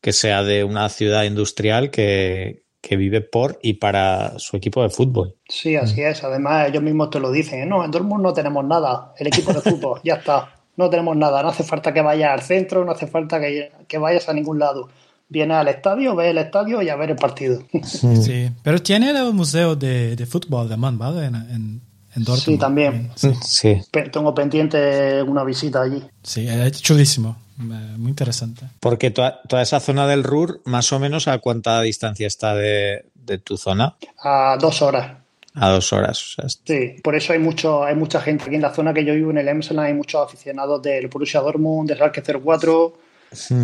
que 0.00 0.12
sea 0.12 0.42
de 0.42 0.64
una 0.64 0.88
ciudad 0.88 1.24
industrial 1.24 1.90
que, 1.90 2.62
que 2.80 2.96
vive 2.96 3.20
por 3.20 3.58
y 3.62 3.74
para 3.74 4.38
su 4.38 4.56
equipo 4.56 4.82
de 4.82 4.90
fútbol. 4.90 5.36
Sí, 5.48 5.76
así 5.76 6.02
es. 6.02 6.24
Además, 6.24 6.68
ellos 6.68 6.82
mismos 6.82 7.10
te 7.10 7.20
lo 7.20 7.30
dicen. 7.30 7.68
No, 7.68 7.84
en 7.84 7.90
Dortmund 7.90 8.22
no 8.22 8.32
tenemos 8.32 8.64
nada. 8.64 9.12
El 9.18 9.26
equipo 9.26 9.52
de 9.52 9.60
fútbol, 9.60 10.00
ya 10.04 10.14
está 10.14 10.61
no 10.76 10.90
tenemos 10.90 11.16
nada, 11.16 11.42
no 11.42 11.48
hace 11.48 11.64
falta 11.64 11.92
que 11.92 12.00
vayas 12.00 12.30
al 12.30 12.42
centro, 12.42 12.84
no 12.84 12.92
hace 12.92 13.06
falta 13.06 13.40
que, 13.40 13.72
que 13.86 13.98
vayas 13.98 14.28
a 14.28 14.32
ningún 14.32 14.58
lado. 14.58 14.88
Vienes 15.28 15.56
al 15.56 15.68
estadio, 15.68 16.14
ves 16.14 16.30
el 16.30 16.38
estadio 16.38 16.82
y 16.82 16.88
a 16.88 16.96
ver 16.96 17.10
el 17.10 17.16
partido. 17.16 17.62
Sí, 17.84 18.50
pero 18.62 18.82
tiene 18.82 19.10
el 19.10 19.32
museo 19.32 19.76
de, 19.76 20.14
de 20.14 20.26
fútbol 20.26 20.68
de 20.68 20.76
Man, 20.76 20.98
¿vale? 20.98 21.26
En, 21.26 21.34
en, 21.34 21.80
Dortmund. 22.14 22.42
Sí, 22.42 22.58
también. 22.58 23.10
Sí. 23.42 23.80
Tengo 23.90 24.34
pendiente 24.34 25.22
una 25.22 25.44
visita 25.44 25.80
allí. 25.80 26.02
Sí, 26.22 26.46
es 26.46 26.82
chulísimo. 26.82 27.36
Muy 27.56 28.10
interesante. 28.10 28.66
Porque 28.80 29.10
toda, 29.10 29.40
toda 29.48 29.62
esa 29.62 29.80
zona 29.80 30.06
del 30.06 30.22
Ruhr, 30.24 30.60
más 30.66 30.92
o 30.92 30.98
menos, 30.98 31.28
¿a 31.28 31.38
cuánta 31.38 31.80
distancia 31.80 32.26
está 32.26 32.54
de, 32.54 33.06
de 33.14 33.38
tu 33.38 33.56
zona? 33.56 33.96
A 34.22 34.58
dos 34.60 34.82
horas 34.82 35.21
a 35.54 35.68
dos 35.70 35.92
horas. 35.92 36.36
sí, 36.64 36.96
por 37.02 37.14
eso 37.14 37.32
hay 37.32 37.38
mucho, 37.38 37.84
hay 37.84 37.94
mucha 37.94 38.20
gente 38.20 38.44
aquí 38.44 38.54
en 38.54 38.62
la 38.62 38.72
zona 38.72 38.94
que 38.94 39.04
yo 39.04 39.14
vivo 39.14 39.30
en 39.30 39.38
el 39.38 39.48
Emsland, 39.48 39.80
hay 39.80 39.94
muchos 39.94 40.24
aficionados 40.24 40.82
del 40.82 41.08
Borussia 41.08 41.40
Dortmund, 41.40 41.88
del 41.88 41.98
Schalke 41.98 42.22
04 42.22 42.94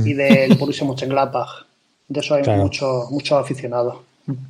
y 0.04 0.12
del 0.12 0.54
Borussia 0.54 0.86
Mönchengladbach. 0.86 1.66
De 2.08 2.20
eso 2.20 2.34
hay 2.34 2.42
muchos, 2.56 3.10
muchos 3.10 3.40
aficionados. 3.40 3.98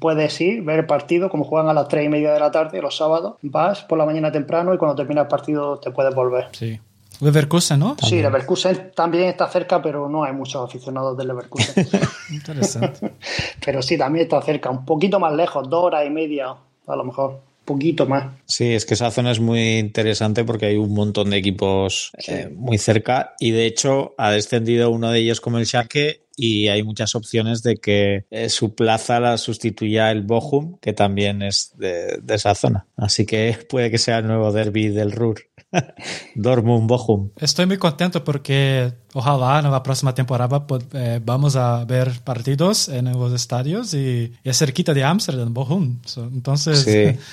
Puedes 0.00 0.40
ir, 0.40 0.62
ver 0.62 0.80
el 0.80 0.86
partido, 0.86 1.30
como 1.30 1.44
juegan 1.44 1.68
a 1.68 1.72
las 1.72 1.86
tres 1.86 2.04
y 2.04 2.08
media 2.08 2.32
de 2.32 2.40
la 2.40 2.50
tarde 2.50 2.82
los 2.82 2.96
sábados, 2.96 3.36
vas 3.42 3.82
por 3.82 3.96
la 3.96 4.04
mañana 4.04 4.32
temprano 4.32 4.74
y 4.74 4.78
cuando 4.78 4.96
termina 4.96 5.22
el 5.22 5.28
partido 5.28 5.78
te 5.78 5.92
puedes 5.92 6.14
volver. 6.14 6.48
Sí. 6.52 6.80
Leverkusen, 7.20 7.80
¿no? 7.80 7.96
Sí, 8.00 8.20
Leverkusen 8.22 8.92
también 8.94 9.24
está 9.24 9.48
cerca, 9.48 9.82
pero 9.82 10.08
no 10.08 10.22
hay 10.24 10.32
muchos 10.32 10.64
aficionados 10.64 11.16
del 11.16 11.28
Leverkusen. 11.28 11.86
Interesante. 12.30 13.12
pero 13.64 13.82
sí, 13.82 13.96
también 13.98 14.24
está 14.24 14.40
cerca, 14.42 14.70
un 14.70 14.84
poquito 14.84 15.18
más 15.18 15.32
lejos, 15.32 15.68
dos 15.68 15.84
horas 15.84 16.06
y 16.06 16.10
media 16.10 16.54
a 16.88 16.96
lo 16.96 17.04
mejor 17.04 17.40
poquito 17.68 18.06
más. 18.06 18.32
Sí, 18.46 18.72
es 18.72 18.86
que 18.86 18.94
esa 18.94 19.10
zona 19.10 19.30
es 19.30 19.40
muy 19.40 19.78
interesante 19.78 20.42
porque 20.44 20.66
hay 20.66 20.76
un 20.76 20.94
montón 20.94 21.30
de 21.30 21.36
equipos 21.36 22.12
sí. 22.18 22.32
eh, 22.32 22.48
muy 22.48 22.78
cerca 22.78 23.34
y 23.38 23.50
de 23.50 23.66
hecho 23.66 24.14
ha 24.16 24.30
descendido 24.30 24.90
uno 24.90 25.10
de 25.10 25.18
ellos 25.18 25.42
como 25.42 25.58
el 25.58 25.66
Schalke 25.66 26.22
y 26.34 26.68
hay 26.68 26.82
muchas 26.82 27.14
opciones 27.14 27.62
de 27.62 27.76
que 27.76 28.24
eh, 28.30 28.48
su 28.48 28.74
plaza 28.74 29.20
la 29.20 29.36
sustituya 29.36 30.10
el 30.10 30.22
Bochum, 30.22 30.78
que 30.78 30.92
también 30.92 31.42
es 31.42 31.72
de, 31.76 32.18
de, 32.22 32.34
esa 32.34 32.54
zona. 32.54 32.86
Así 32.96 33.26
que 33.26 33.58
puede 33.68 33.90
que 33.90 33.98
sea 33.98 34.18
el 34.18 34.28
nuevo 34.28 34.52
derby 34.52 34.88
del 34.88 35.12
Ruhr. 35.12 35.42
Dortmund, 36.34 36.88
Bochum. 36.88 37.30
Estoy 37.36 37.66
muy 37.66 37.78
contento 37.78 38.24
porque 38.24 38.92
ojalá 39.14 39.60
en 39.60 39.70
la 39.70 39.82
próxima 39.82 40.14
temporada 40.14 40.66
pues, 40.66 40.84
eh, 40.94 41.20
vamos 41.24 41.56
a 41.56 41.84
ver 41.84 42.10
partidos 42.24 42.88
en 42.88 43.12
los 43.12 43.32
estadios 43.32 43.94
y, 43.94 44.32
y 44.42 44.48
es 44.48 44.58
cerquita 44.58 44.94
de 44.94 45.04
Amsterdam, 45.04 45.52
Bochum. 45.52 46.00
So, 46.04 46.24
entonces... 46.24 46.80
Sí. 46.80 47.18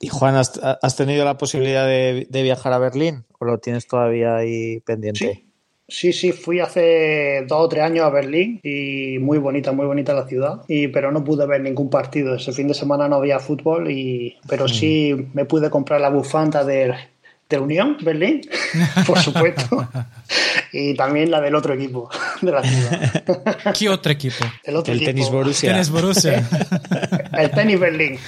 Y 0.00 0.08
Juan, 0.08 0.34
¿has, 0.34 0.60
¿has, 0.82 0.96
tenido 0.96 1.24
la 1.24 1.38
posibilidad 1.38 1.86
de, 1.86 2.26
de, 2.28 2.42
viajar 2.42 2.74
a 2.74 2.78
Berlín 2.78 3.24
o 3.38 3.46
lo 3.46 3.58
tienes 3.58 3.86
todavía 3.86 4.36
ahí 4.36 4.80
pendiente? 4.80 5.34
Sí. 5.34 5.44
Sí, 5.86 6.14
sí, 6.14 6.32
fui 6.32 6.60
hace 6.60 7.44
dos 7.46 7.60
o 7.60 7.68
tres 7.68 7.84
años 7.84 8.06
a 8.06 8.10
Berlín 8.10 8.58
y 8.62 9.18
muy 9.20 9.36
bonita, 9.36 9.72
muy 9.72 9.84
bonita 9.84 10.14
la 10.14 10.26
ciudad, 10.26 10.62
y, 10.66 10.88
pero 10.88 11.12
no 11.12 11.22
pude 11.22 11.46
ver 11.46 11.60
ningún 11.60 11.90
partido. 11.90 12.34
Ese 12.34 12.52
fin 12.52 12.68
de 12.68 12.74
semana 12.74 13.06
no 13.06 13.16
había 13.16 13.38
fútbol, 13.38 13.90
y, 13.90 14.36
pero 14.48 14.66
sí 14.66 15.14
me 15.34 15.44
pude 15.44 15.68
comprar 15.68 16.00
la 16.00 16.08
bufanda 16.08 16.64
del, 16.64 16.94
de 17.56 17.62
Unión 17.62 17.96
Berlín, 18.00 18.40
por 19.06 19.18
supuesto, 19.18 19.88
y 20.72 20.94
también 20.94 21.30
la 21.30 21.40
del 21.40 21.54
otro 21.54 21.74
equipo 21.74 22.10
de 22.40 22.52
la 22.52 22.62
ciudad. 22.62 23.24
¿Qué 23.78 23.88
otro 23.88 24.12
equipo? 24.12 24.44
El, 24.64 24.76
otro 24.76 24.92
el 24.92 24.98
equipo. 24.98 25.12
tenis 25.12 25.30
Borussia. 25.30 25.72
Tenis 25.72 25.90
Borussia. 25.90 26.48
el 27.38 27.50
tenis 27.50 27.80
Berlín. 27.80 28.18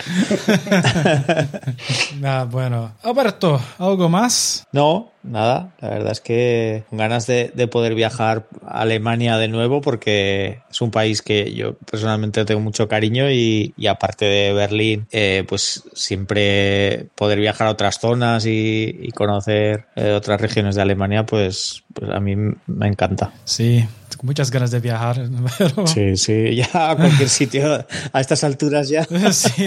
bueno, 2.51 2.92
Alberto, 3.03 3.61
¿algo 3.79 4.09
más? 4.09 4.66
No, 4.73 5.12
nada, 5.23 5.73
la 5.81 5.88
verdad 5.90 6.12
es 6.12 6.21
que 6.21 6.85
con 6.88 6.99
ganas 6.99 7.27
de, 7.27 7.51
de, 7.55 7.69
poder 7.69 7.95
viajar 7.95 8.47
a 8.66 8.83
Alemania 8.83 9.37
de 9.37 9.49
nuevo 9.49 9.81
porque 9.81 10.61
es 10.71 10.81
un 10.81 10.90
país 10.90 11.23
que 11.23 11.53
yo 11.53 11.75
personalmente 11.75 12.45
tengo 12.45 12.61
mucho 12.61 12.88
cariño 12.88 13.31
y, 13.31 13.75
y 13.77 13.87
aparte 13.87 14.25
de 14.25 14.53
Berlín, 14.53 15.07
eh, 15.11 15.45
pues 15.49 15.85
siempre 15.95 17.07
poder 17.14 17.40
viajar 17.40 17.66
a 17.69 17.71
otras 17.71 17.99
zonas 17.99 18.47
y, 18.47 18.97
y 19.01 19.11
conocer 19.11 19.87
eh, 19.97 20.12
otras 20.12 20.40
regiones 20.40 20.75
de 20.75 20.83
Alemania, 20.83 21.27
pues, 21.27 21.85
pues 21.92 22.11
a 22.11 22.21
mí 22.21 22.37
me 22.37 22.87
encanta. 22.87 23.33
Sí, 23.45 23.85
muchas 24.22 24.50
ganas 24.50 24.70
de 24.70 24.81
viajar. 24.81 25.29
Pero... 25.59 25.87
Sí, 25.87 26.16
sí, 26.16 26.57
ya 26.57 26.90
a 26.90 26.96
cualquier 26.96 27.29
sitio, 27.29 27.85
a 28.12 28.20
estas 28.20 28.44
alturas 28.44 28.88
ya. 28.88 29.05
sí. 29.33 29.66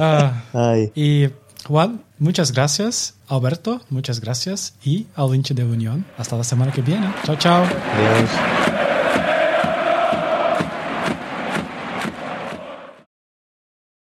Ah, 0.00 0.42
y 0.94 1.28
Juan, 1.66 2.02
muchas 2.18 2.52
gracias. 2.52 3.14
Alberto, 3.28 3.82
muchas 3.90 4.20
gracias. 4.20 4.74
Y 4.82 5.06
al 5.14 5.34
hincha 5.34 5.54
de 5.54 5.64
Unión. 5.64 6.06
Hasta 6.16 6.36
la 6.36 6.44
semana 6.44 6.72
que 6.72 6.82
viene. 6.82 7.12
Chao, 7.24 7.36
chao. 7.36 7.64
Adiós. 7.64 8.67